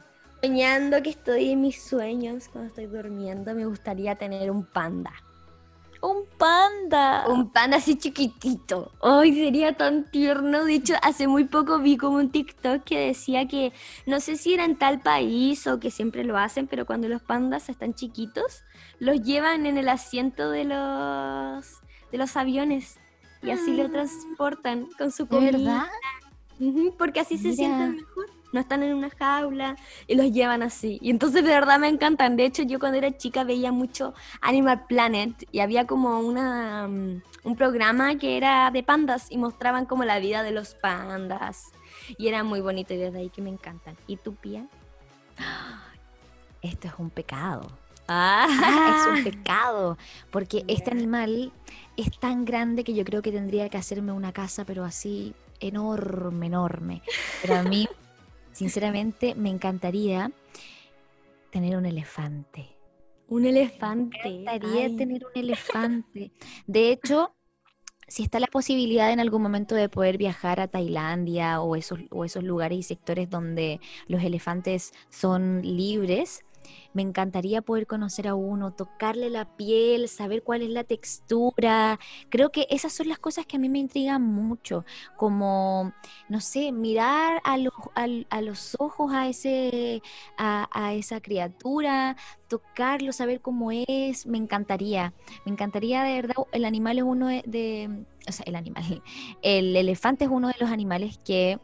soñando 0.43 1.01
que 1.01 1.09
estoy 1.09 1.53
en 1.53 1.61
mis 1.61 1.81
sueños 1.81 2.49
cuando 2.49 2.69
estoy 2.69 2.85
durmiendo, 2.85 3.55
me 3.55 3.65
gustaría 3.65 4.15
tener 4.15 4.51
un 4.51 4.63
panda. 4.63 5.11
Un 6.01 6.25
panda. 6.37 7.25
Un 7.27 7.51
panda 7.51 7.77
así 7.77 7.95
chiquitito. 7.95 8.91
Ay, 9.01 9.33
sería 9.33 9.75
tan 9.75 10.09
tierno. 10.09 10.65
De 10.65 10.75
hecho, 10.75 10.93
hace 11.01 11.27
muy 11.27 11.45
poco 11.45 11.79
vi 11.79 11.97
como 11.97 12.17
un 12.17 12.31
TikTok 12.31 12.83
que 12.83 13.07
decía 13.07 13.47
que 13.47 13.73
no 14.05 14.19
sé 14.19 14.37
si 14.37 14.53
era 14.53 14.65
en 14.65 14.77
tal 14.77 15.01
país 15.01 15.65
o 15.67 15.79
que 15.79 15.91
siempre 15.91 16.23
lo 16.23 16.37
hacen, 16.37 16.67
pero 16.67 16.85
cuando 16.85 17.07
los 17.07 17.21
pandas 17.21 17.69
están 17.69 17.93
chiquitos, 17.93 18.63
los 18.99 19.21
llevan 19.21 19.65
en 19.65 19.77
el 19.77 19.89
asiento 19.89 20.49
de 20.51 20.65
los 20.65 21.81
de 22.11 22.17
los 22.17 22.37
aviones 22.37 22.99
y 23.41 23.51
así 23.51 23.75
lo 23.75 23.85
ah. 23.85 23.89
transportan 23.91 24.87
con 24.97 25.11
su 25.11 25.27
comida. 25.27 25.51
¿Verdad? 25.51 25.87
Porque 26.97 27.19
así 27.19 27.37
se 27.37 27.53
sienten 27.53 27.97
mejor 27.97 28.37
no 28.51 28.59
están 28.59 28.83
en 28.83 28.95
una 28.95 29.09
jaula 29.09 29.75
y 30.07 30.15
los 30.15 30.31
llevan 30.31 30.63
así. 30.63 30.99
Y 31.01 31.09
entonces 31.09 31.43
de 31.43 31.49
verdad 31.49 31.79
me 31.79 31.87
encantan. 31.87 32.35
De 32.35 32.45
hecho, 32.45 32.63
yo 32.63 32.79
cuando 32.79 32.97
era 32.97 33.15
chica 33.17 33.43
veía 33.43 33.71
mucho 33.71 34.13
Animal 34.41 34.85
Planet 34.87 35.47
y 35.51 35.59
había 35.59 35.85
como 35.85 36.19
una, 36.19 36.87
mm, 36.87 37.21
un 37.43 37.55
programa 37.55 38.15
que 38.17 38.37
era 38.37 38.71
de 38.71 38.83
pandas 38.83 39.27
y 39.29 39.37
mostraban 39.37 39.85
como 39.85 40.03
la 40.03 40.19
vida 40.19 40.43
de 40.43 40.51
los 40.51 40.75
pandas. 40.75 41.71
Y 42.17 42.27
era 42.27 42.43
muy 42.43 42.61
bonito 42.61 42.93
y 42.93 42.97
desde 42.97 43.19
ahí 43.19 43.29
que 43.29 43.41
me 43.41 43.49
encantan. 43.49 43.97
¿Y 44.07 44.17
tú, 44.17 44.35
Pía? 44.35 44.65
Esto 46.61 46.87
es 46.87 46.93
un 46.97 47.09
pecado. 47.09 47.69
Ah, 48.09 48.47
es 48.47 49.17
un 49.17 49.23
pecado, 49.25 49.97
porque 50.31 50.63
este 50.69 50.91
animal 50.91 51.51
es 51.97 52.17
tan 52.17 52.45
grande 52.45 52.85
que 52.85 52.93
yo 52.93 53.03
creo 53.03 53.21
que 53.21 53.33
tendría 53.33 53.67
que 53.67 53.77
hacerme 53.77 54.13
una 54.13 54.31
casa, 54.31 54.63
pero 54.63 54.85
así 54.85 55.35
enorme, 55.59 56.47
enorme. 56.47 57.01
Pero 57.41 57.55
a 57.55 57.63
mí 57.63 57.87
Sinceramente, 58.57 59.35
me 59.35 59.51
encantaría 59.51 60.31
tener 61.51 61.77
un 61.77 61.85
elefante. 61.85 62.75
Un 63.27 63.45
elefante. 63.45 64.17
Me 64.23 64.41
encantaría 64.41 64.97
tener 64.97 65.23
un 65.23 65.39
elefante. 65.39 66.31
De 66.65 66.89
hecho, 66.91 67.35
si 68.07 68.23
está 68.23 68.39
la 68.39 68.47
posibilidad 68.47 69.11
en 69.11 69.19
algún 69.19 69.43
momento 69.43 69.75
de 69.75 69.89
poder 69.89 70.17
viajar 70.17 70.59
a 70.59 70.67
Tailandia 70.67 71.61
o 71.61 71.75
esos, 71.75 71.99
o 72.09 72.25
esos 72.25 72.43
lugares 72.43 72.79
y 72.79 72.81
sectores 72.81 73.29
donde 73.29 73.79
los 74.07 74.23
elefantes 74.23 74.91
son 75.11 75.61
libres, 75.61 76.43
me 76.93 77.01
encantaría 77.01 77.61
poder 77.61 77.87
conocer 77.87 78.27
a 78.27 78.35
uno, 78.35 78.71
tocarle 78.71 79.29
la 79.29 79.45
piel, 79.55 80.07
saber 80.07 80.43
cuál 80.43 80.61
es 80.61 80.69
la 80.69 80.83
textura. 80.83 81.99
Creo 82.29 82.51
que 82.51 82.67
esas 82.69 82.93
son 82.93 83.07
las 83.07 83.19
cosas 83.19 83.45
que 83.45 83.57
a 83.57 83.59
mí 83.59 83.69
me 83.69 83.79
intrigan 83.79 84.21
mucho, 84.21 84.85
como, 85.15 85.93
no 86.29 86.41
sé, 86.41 86.71
mirar 86.71 87.41
a 87.43 87.57
los, 87.57 87.73
a, 87.95 88.41
los 88.41 88.75
ojos 88.79 89.13
a, 89.13 89.27
ese, 89.27 90.01
a, 90.37 90.93
esa 90.93 91.21
criatura, 91.21 92.15
tocarlo, 92.47 93.11
saber 93.13 93.41
cómo 93.41 93.71
es, 93.71 94.25
me 94.25 94.37
encantaría. 94.37 95.13
Me 95.45 95.51
encantaría 95.51 96.03
de 96.03 96.13
verdad, 96.15 96.35
el 96.51 96.65
animal 96.65 96.97
es 96.97 97.03
uno 97.03 97.27
de, 97.27 98.05
o 98.27 98.31
sea, 98.31 98.43
el 98.47 98.55
animal, 98.55 98.83
el 99.41 99.75
elefante 99.75 100.25
es 100.25 100.31
uno 100.31 100.47
de 100.47 100.55
los 100.59 100.69
animales 100.69 101.19
que 101.23 101.59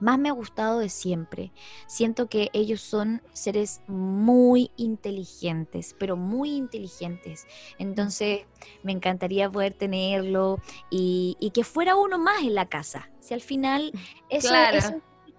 más 0.00 0.18
me 0.18 0.28
ha 0.28 0.32
gustado 0.32 0.78
de 0.78 0.88
siempre. 0.88 1.52
Siento 1.86 2.28
que 2.28 2.50
ellos 2.52 2.80
son 2.80 3.22
seres 3.32 3.82
muy 3.86 4.70
inteligentes, 4.76 5.94
pero 5.98 6.16
muy 6.16 6.50
inteligentes. 6.56 7.46
Entonces 7.78 8.46
me 8.82 8.92
encantaría 8.92 9.50
poder 9.50 9.74
tenerlo 9.74 10.58
y, 10.90 11.36
que 11.54 11.64
fuera 11.64 11.96
uno 11.96 12.18
más 12.18 12.42
en 12.42 12.54
la 12.54 12.66
casa. 12.66 13.10
Si 13.20 13.34
al 13.34 13.40
final 13.40 13.92
eso, 14.28 14.48
claro 14.48 14.78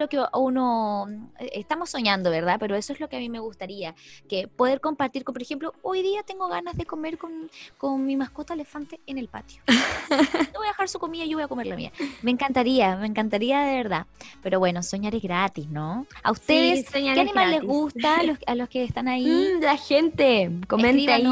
lo 0.00 0.08
que 0.08 0.20
uno 0.34 1.06
eh, 1.38 1.50
estamos 1.52 1.90
soñando, 1.90 2.30
¿verdad? 2.30 2.56
Pero 2.58 2.74
eso 2.74 2.92
es 2.92 3.00
lo 3.00 3.08
que 3.08 3.16
a 3.16 3.18
mí 3.20 3.28
me 3.28 3.38
gustaría, 3.38 3.94
que 4.28 4.48
poder 4.48 4.80
compartir 4.80 5.22
con, 5.22 5.34
por 5.34 5.42
ejemplo, 5.42 5.74
hoy 5.82 6.02
día 6.02 6.22
tengo 6.22 6.48
ganas 6.48 6.76
de 6.76 6.86
comer 6.86 7.18
con, 7.18 7.50
con 7.78 8.04
mi 8.04 8.16
mascota 8.16 8.54
elefante 8.54 9.00
en 9.06 9.18
el 9.18 9.28
patio. 9.28 9.62
no 10.10 10.58
voy 10.58 10.66
a 10.66 10.70
dejar 10.70 10.88
su 10.88 10.98
comida, 10.98 11.24
yo 11.24 11.36
voy 11.36 11.44
a 11.44 11.48
comer 11.48 11.66
la 11.66 11.76
mía. 11.76 11.92
Me 12.22 12.30
encantaría, 12.30 12.96
me 12.96 13.06
encantaría 13.06 13.60
de 13.60 13.76
verdad. 13.76 14.06
Pero 14.42 14.58
bueno, 14.58 14.82
soñar 14.82 15.14
es 15.14 15.22
gratis, 15.22 15.68
¿no? 15.68 16.06
A 16.22 16.32
ustedes, 16.32 16.90
¿qué 16.90 17.08
animal 17.10 17.50
les 17.50 17.62
gusta 17.62 18.16
a 18.16 18.22
los, 18.22 18.38
a 18.46 18.54
los, 18.54 18.68
que 18.68 18.82
están 18.84 19.06
ahí? 19.06 19.26
Mm, 19.26 19.62
la 19.62 19.76
gente, 19.76 20.50
comenta 20.66 21.14
ahí 21.14 21.24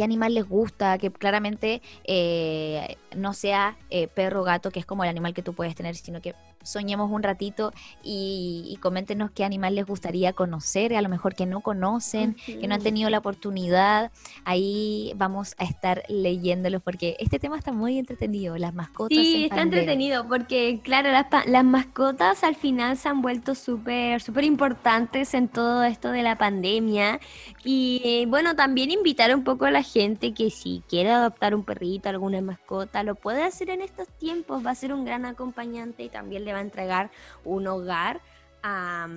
qué 0.00 0.04
animal 0.04 0.32
les 0.32 0.48
gusta, 0.48 0.96
que 0.96 1.10
claramente 1.10 1.82
eh, 2.04 2.96
no 3.14 3.34
sea 3.34 3.76
eh, 3.90 4.08
perro 4.08 4.40
o 4.40 4.44
gato, 4.44 4.70
que 4.70 4.78
es 4.78 4.86
como 4.86 5.04
el 5.04 5.10
animal 5.10 5.34
que 5.34 5.42
tú 5.42 5.52
puedes 5.52 5.74
tener, 5.74 5.94
sino 5.94 6.22
que 6.22 6.34
soñemos 6.62 7.10
un 7.10 7.22
ratito 7.22 7.72
y, 8.02 8.78
coméntenos 8.80 9.30
qué 9.30 9.44
animal 9.44 9.74
les 9.74 9.86
gustaría 9.86 10.32
conocer, 10.32 10.94
a 10.94 11.02
lo 11.02 11.08
mejor 11.08 11.34
que 11.34 11.46
no 11.46 11.60
conocen, 11.60 12.34
que 12.46 12.66
no 12.66 12.74
han 12.74 12.82
tenido 12.82 13.10
la 13.10 13.18
oportunidad. 13.18 14.10
Ahí 14.44 15.12
vamos 15.16 15.54
a 15.58 15.64
estar 15.64 16.02
leyéndolos 16.08 16.82
porque 16.82 17.16
este 17.18 17.38
tema 17.38 17.58
está 17.58 17.72
muy 17.72 17.98
entretenido, 17.98 18.56
las 18.56 18.74
mascotas. 18.74 19.16
Sí, 19.16 19.44
está 19.44 19.62
entretenido 19.62 20.26
porque, 20.28 20.80
claro, 20.82 21.10
las, 21.10 21.26
las, 21.46 21.64
mascotas 21.64 22.42
al 22.42 22.56
final 22.56 22.96
se 22.96 23.08
han 23.08 23.22
vuelto 23.22 23.54
súper, 23.54 24.20
súper 24.20 24.44
importantes 24.44 25.34
en 25.34 25.48
todo 25.48 25.84
esto 25.84 26.10
de 26.10 26.22
la 26.22 26.36
pandemia. 26.36 27.20
Y 27.64 28.24
bueno, 28.28 28.56
también 28.56 28.90
invitar 28.90 29.34
un 29.34 29.44
poco 29.44 29.66
a 29.66 29.70
la 29.70 29.82
gente 29.82 30.32
que 30.32 30.50
si 30.50 30.82
quiere 30.88 31.10
adoptar 31.10 31.54
un 31.54 31.64
perrito, 31.64 32.08
alguna 32.08 32.40
mascota, 32.40 33.02
lo 33.02 33.14
puede 33.14 33.42
hacer 33.42 33.70
en 33.70 33.82
estos 33.82 34.08
tiempos, 34.18 34.64
va 34.64 34.70
a 34.70 34.74
ser 34.74 34.92
un 34.92 35.04
gran 35.04 35.26
acompañante 35.26 36.02
y 36.02 36.08
también 36.08 36.44
le 36.44 36.49
va 36.52 36.58
a 36.58 36.62
entregar 36.62 37.10
un 37.44 37.66
hogar 37.66 38.20
a, 38.62 39.08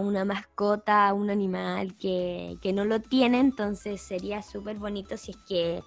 una 0.00 0.24
mascota, 0.24 1.08
a 1.08 1.14
un 1.14 1.30
animal 1.30 1.96
que, 1.96 2.58
no 2.74 2.84
lo 2.84 3.00
tiene, 3.00 3.40
entonces 3.40 4.00
sería 4.00 4.42
súper 4.42 4.76
bonito 4.76 5.16
si 5.16 5.32
es 5.32 5.36
que 5.48 5.82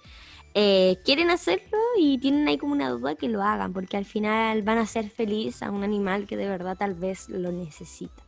eh, 0.54 0.96
quieren 1.04 1.30
hacerlo 1.30 1.78
y 1.98 2.18
tienen 2.18 2.46
ahí 2.48 2.56
como 2.56 2.72
una 2.72 2.90
duda 2.90 3.14
que 3.14 3.28
lo 3.28 3.42
hagan, 3.42 3.72
porque 3.72 3.96
al 3.96 4.04
final 4.04 4.62
van 4.62 4.78
a 4.78 4.86
ser 4.86 5.10
feliz 5.10 5.62
a 5.62 5.70
un 5.70 5.82
animal 5.82 6.26
que 6.26 6.36
de 6.36 6.48
verdad 6.48 6.76
tal 6.78 6.94
vez 6.94 7.28
lo 7.28 7.52
necesita. 7.52 8.25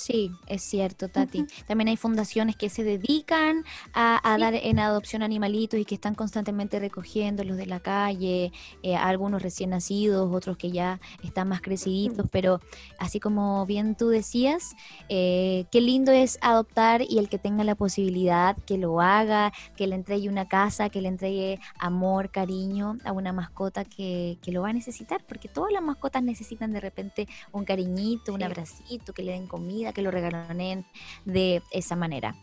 Sí, 0.00 0.32
es 0.46 0.62
cierto, 0.62 1.10
Tati. 1.10 1.44
También 1.66 1.88
hay 1.88 1.98
fundaciones 1.98 2.56
que 2.56 2.70
se 2.70 2.84
dedican 2.84 3.66
a, 3.92 4.38
dar 4.40 4.54
en 4.54 4.78
adopción 4.78 5.22
animalitos 5.22 5.78
y 5.78 5.84
que 5.84 5.94
están 5.94 6.14
constantemente 6.14 6.78
recogiendo 6.78 7.44
los 7.44 7.58
de 7.58 7.66
la 7.66 7.80
calle, 7.80 8.50
eh, 8.82 8.96
algunos 8.96 9.42
recién 9.42 9.70
nacidos, 9.70 10.34
otros 10.34 10.56
que 10.56 10.70
ya 10.70 11.00
están 11.22 11.48
más 11.48 11.60
creciditos, 11.60 12.26
pero 12.32 12.62
así 12.98 13.20
como 13.20 13.66
bien 13.66 13.94
tú 13.94 14.08
decías, 14.08 14.74
eh, 15.10 15.66
qué 15.70 15.82
lindo 15.82 16.12
es 16.12 16.38
adoptar 16.40 17.02
y 17.02 17.18
el 17.18 17.28
que 17.28 17.38
tenga 17.38 17.62
la 17.62 17.74
posibilidad 17.74 18.56
que 18.64 18.78
lo 18.78 19.02
haga, 19.02 19.52
que 19.76 19.86
le 19.86 19.96
entregue 19.96 20.30
una 20.30 20.48
casa, 20.48 20.88
que 20.88 21.02
le 21.02 21.08
entregue 21.08 21.60
amor, 21.78 22.30
cariño 22.30 22.96
a 23.04 23.12
una 23.12 23.34
mascota 23.34 23.84
que, 23.84 24.38
que 24.40 24.50
lo 24.50 24.62
va 24.62 24.70
a 24.70 24.72
necesitar, 24.72 25.22
porque 25.28 25.48
todas 25.48 25.72
las 25.72 25.82
mascotas 25.82 26.22
necesitan 26.22 26.72
de 26.72 26.80
repente 26.80 27.28
un 27.52 27.66
cariñito, 27.66 28.32
un 28.32 28.42
abracito, 28.42 29.12
que 29.12 29.22
le 29.22 29.32
den 29.32 29.46
comida 29.46 29.89
que 29.92 30.02
lo 30.02 30.10
regalonen 30.10 30.84
de 31.24 31.62
esa 31.70 31.96
manera. 31.96 32.34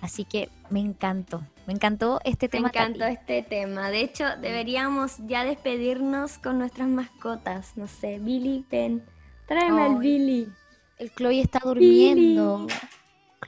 Así 0.00 0.24
que 0.24 0.50
me 0.68 0.80
encantó, 0.80 1.42
me 1.66 1.72
encantó 1.72 2.20
este 2.24 2.48
tema. 2.48 2.70
Me 2.72 2.78
encantó 2.78 3.04
este 3.06 3.42
tema. 3.42 3.90
De 3.90 4.02
hecho, 4.02 4.24
deberíamos 4.40 5.16
ya 5.26 5.44
despedirnos 5.44 6.36
con 6.38 6.58
nuestras 6.58 6.88
mascotas. 6.88 7.76
No 7.76 7.88
sé, 7.88 8.18
Billy, 8.18 8.66
ven, 8.70 9.02
tráeme 9.46 9.82
al 9.82 9.96
Billy. 9.96 10.48
El 10.98 11.10
Chloe 11.14 11.40
está 11.40 11.60
durmiendo. 11.64 12.66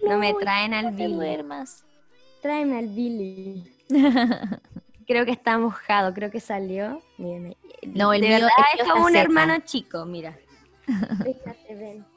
no 0.02 0.18
me 0.18 0.32
traen 0.34 0.72
al 0.72 0.92
Billy. 0.92 1.14
duermas. 1.14 1.84
Tráeme 2.40 2.78
al 2.78 2.88
Billy. 2.88 3.64
creo 5.06 5.24
que 5.24 5.32
está 5.32 5.58
mojado, 5.58 6.12
creo 6.14 6.30
que 6.30 6.40
salió. 6.40 7.02
no, 7.18 8.12
el 8.12 8.22
mío 8.22 8.48
es 8.78 8.88
como 8.88 9.06
un 9.06 9.16
hermano 9.16 9.58
chico, 9.64 10.04
mira. 10.04 10.36
Fíjate, 10.86 11.74
ven. 11.74 11.78
Ven. 11.78 12.15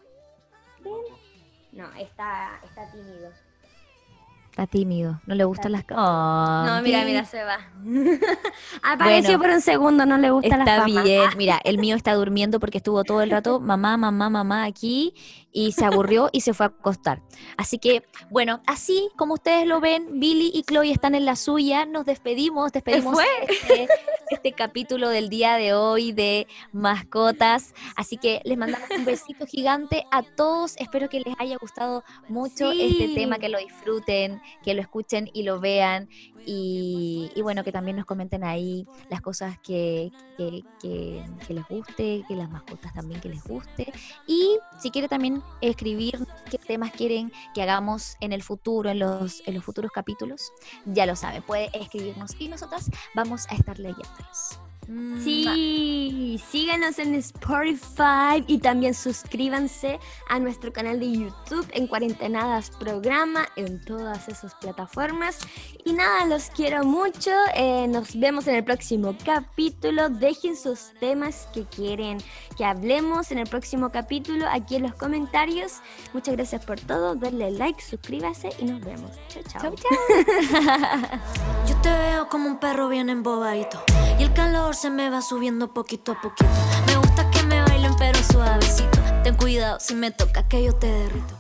No, 1.80 1.86
está, 1.98 2.60
está 2.66 2.92
tímido. 2.92 3.32
Está 4.50 4.68
tímido, 4.68 5.22
no 5.26 5.34
le 5.34 5.46
gustan 5.46 5.72
las 5.72 5.88
No, 5.88 6.82
mira, 6.82 7.06
mira, 7.06 7.24
se 7.24 7.42
va. 7.42 7.60
Apareció 8.84 9.40
por 9.40 9.50
un 9.50 9.62
segundo, 9.62 10.06
no 10.06 10.18
le 10.18 10.30
gusta 10.30 10.58
la 10.58 10.66
fama. 10.66 10.88
Está 10.88 11.04
bien, 11.04 11.30
mira, 11.38 11.62
el 11.64 11.78
mío 11.78 11.96
está 11.96 12.16
durmiendo 12.16 12.60
porque 12.60 12.80
estuvo 12.80 13.06
todo 13.06 13.22
el 13.22 13.32
rato 13.32 13.62
mamá, 13.62 13.96
mamá, 13.96 14.30
mamá 14.30 14.66
aquí 14.66 15.14
y 15.54 15.72
se 15.72 15.86
aburrió 15.86 16.30
y 16.34 16.42
se 16.42 16.54
fue 16.54 16.66
a 16.66 16.70
acostar. 16.70 17.22
Así 17.56 17.80
que, 17.80 18.04
bueno, 18.30 18.62
así 18.68 19.10
como 19.16 19.36
ustedes 19.36 19.66
lo 19.66 19.80
ven, 19.80 20.20
Billy 20.20 20.52
y 20.54 20.64
Chloe 20.64 20.92
están 20.92 21.16
en 21.16 21.24
la 21.24 21.38
suya. 21.38 21.86
Nos 21.86 22.06
despedimos, 22.06 22.74
despedimos 22.74 23.18
este, 23.48 23.88
este, 24.30 24.54
capítulo 24.54 25.10
del 25.10 25.30
día 25.30 25.56
de 25.56 25.74
hoy 25.74 26.12
de 26.12 26.48
mascotas. 26.72 27.74
Así 27.96 28.18
que 28.18 28.42
les 28.46 28.58
mandamos 28.58 28.90
un 28.92 29.06
besito 29.06 29.46
gigante 29.46 30.06
a 30.12 30.24
todos. 30.24 30.76
Espero 30.78 31.10
que 31.10 31.22
les 31.22 31.36
haya 31.40 31.58
gustado 31.58 32.04
mucho 32.28 32.72
este 32.72 33.14
tema, 33.16 33.40
que 33.40 33.50
lo 33.50 33.60
disfruten, 33.60 34.42
que 34.64 34.74
lo 34.74 34.82
escuchen 34.82 35.30
y 35.34 35.44
lo 35.44 35.60
vean. 35.60 36.10
Y, 36.46 37.32
bueno, 37.42 37.64
que 37.64 37.72
también 37.72 37.98
nos 37.98 38.06
comenten 38.06 38.44
ahí 38.44 38.88
las 39.10 39.22
cosas 39.22 39.60
que, 39.60 40.12
que, 40.38 40.64
les 41.50 41.68
guste, 41.68 42.24
que 42.28 42.36
las 42.36 42.50
mascotas 42.50 42.94
también 42.94 43.22
que 43.22 43.30
les 43.30 43.44
guste. 43.44 43.92
Y 44.26 44.58
si 44.80 44.92
quiere 44.92 45.08
también 45.08 45.44
escribir 45.62 46.20
qué 46.50 46.58
temas 46.58 46.92
quieren 46.92 47.32
que 47.54 47.62
hagamos 47.62 48.16
en 48.22 48.34
el 48.34 48.44
futuro, 48.44 48.90
en 48.90 49.00
los, 49.00 49.42
en 49.46 49.56
los 49.56 49.64
futuros 49.64 49.92
capítulos, 49.92 50.52
ya 50.86 51.06
lo 51.06 51.16
sabe, 51.16 51.42
puede 51.42 51.70
escribirnos 51.74 52.36
y 52.40 52.48
nosotras 52.48 52.90
vamos 53.16 53.46
a 53.50 53.56
estar 53.56 53.78
leyéndolos. 53.78 54.60
Sí, 55.24 56.42
síganos 56.50 56.98
en 56.98 57.14
Spotify 57.14 58.44
y 58.48 58.58
también 58.58 58.96
suscríbanse 58.96 60.00
a 60.28 60.40
nuestro 60.40 60.74
canal 60.74 61.00
de 61.00 61.12
YouTube 61.12 61.68
en 61.74 61.86
Cuarentenadas 61.86 62.72
Programa 62.72 63.48
en 63.56 63.84
todas 63.86 64.28
esas 64.30 64.56
plataformas. 64.56 65.38
Y 65.86 65.94
nada, 65.94 66.26
los 66.26 66.50
quiero 66.50 66.84
mucho. 66.86 67.30
Eh, 67.54 67.88
nos 67.88 68.20
vemos 68.20 68.48
en 68.48 68.56
el 68.56 68.64
próximo 68.64 69.16
capítulo. 69.24 70.10
Dejen 70.10 70.58
sus 70.58 70.92
temas 71.00 71.48
que 71.54 71.66
quieren 71.66 72.18
que 72.58 72.66
hablemos 72.66 73.32
en 73.32 73.38
el 73.38 73.48
próximo 73.48 73.92
capítulo 73.92 74.48
aquí 74.52 74.76
en 74.78 74.84
los 74.84 74.96
comentarios. 74.96 75.82
Muchas 76.14 76.36
gracias 76.36 76.66
por 76.66 76.80
todo. 76.80 77.14
Denle 77.14 77.52
like, 77.52 77.80
suscríbase 77.80 78.50
y 78.58 78.66
nos 78.66 78.82
vemos. 78.82 79.12
Chao, 79.28 79.44
chao. 79.44 79.76
chao, 79.76 81.20
Yo 81.68 81.76
te 81.82 81.90
veo 81.90 82.28
como 82.28 82.48
un 82.48 82.58
perro 82.58 82.90
bien 82.90 83.10
embobadito 83.10 83.84
y 84.18 84.24
el 84.24 84.34
calor 84.34 84.76
se 84.80 84.90
me 84.90 85.10
va 85.10 85.22
subiendo 85.22 85.74
poquito 85.74 86.14
a 86.14 86.22
poquito. 86.22 86.50
Me 86.88 86.96
gusta 86.96 87.30
que 87.32 87.44
me 87.44 87.62
bailen 87.64 87.94
pero 87.98 88.18
suavecito. 88.24 88.98
Ten 89.24 89.36
cuidado 89.36 89.78
si 89.82 89.94
me 89.94 90.10
toca 90.10 90.48
que 90.48 90.64
yo 90.64 90.74
te 90.74 90.88
derrito. 90.88 91.39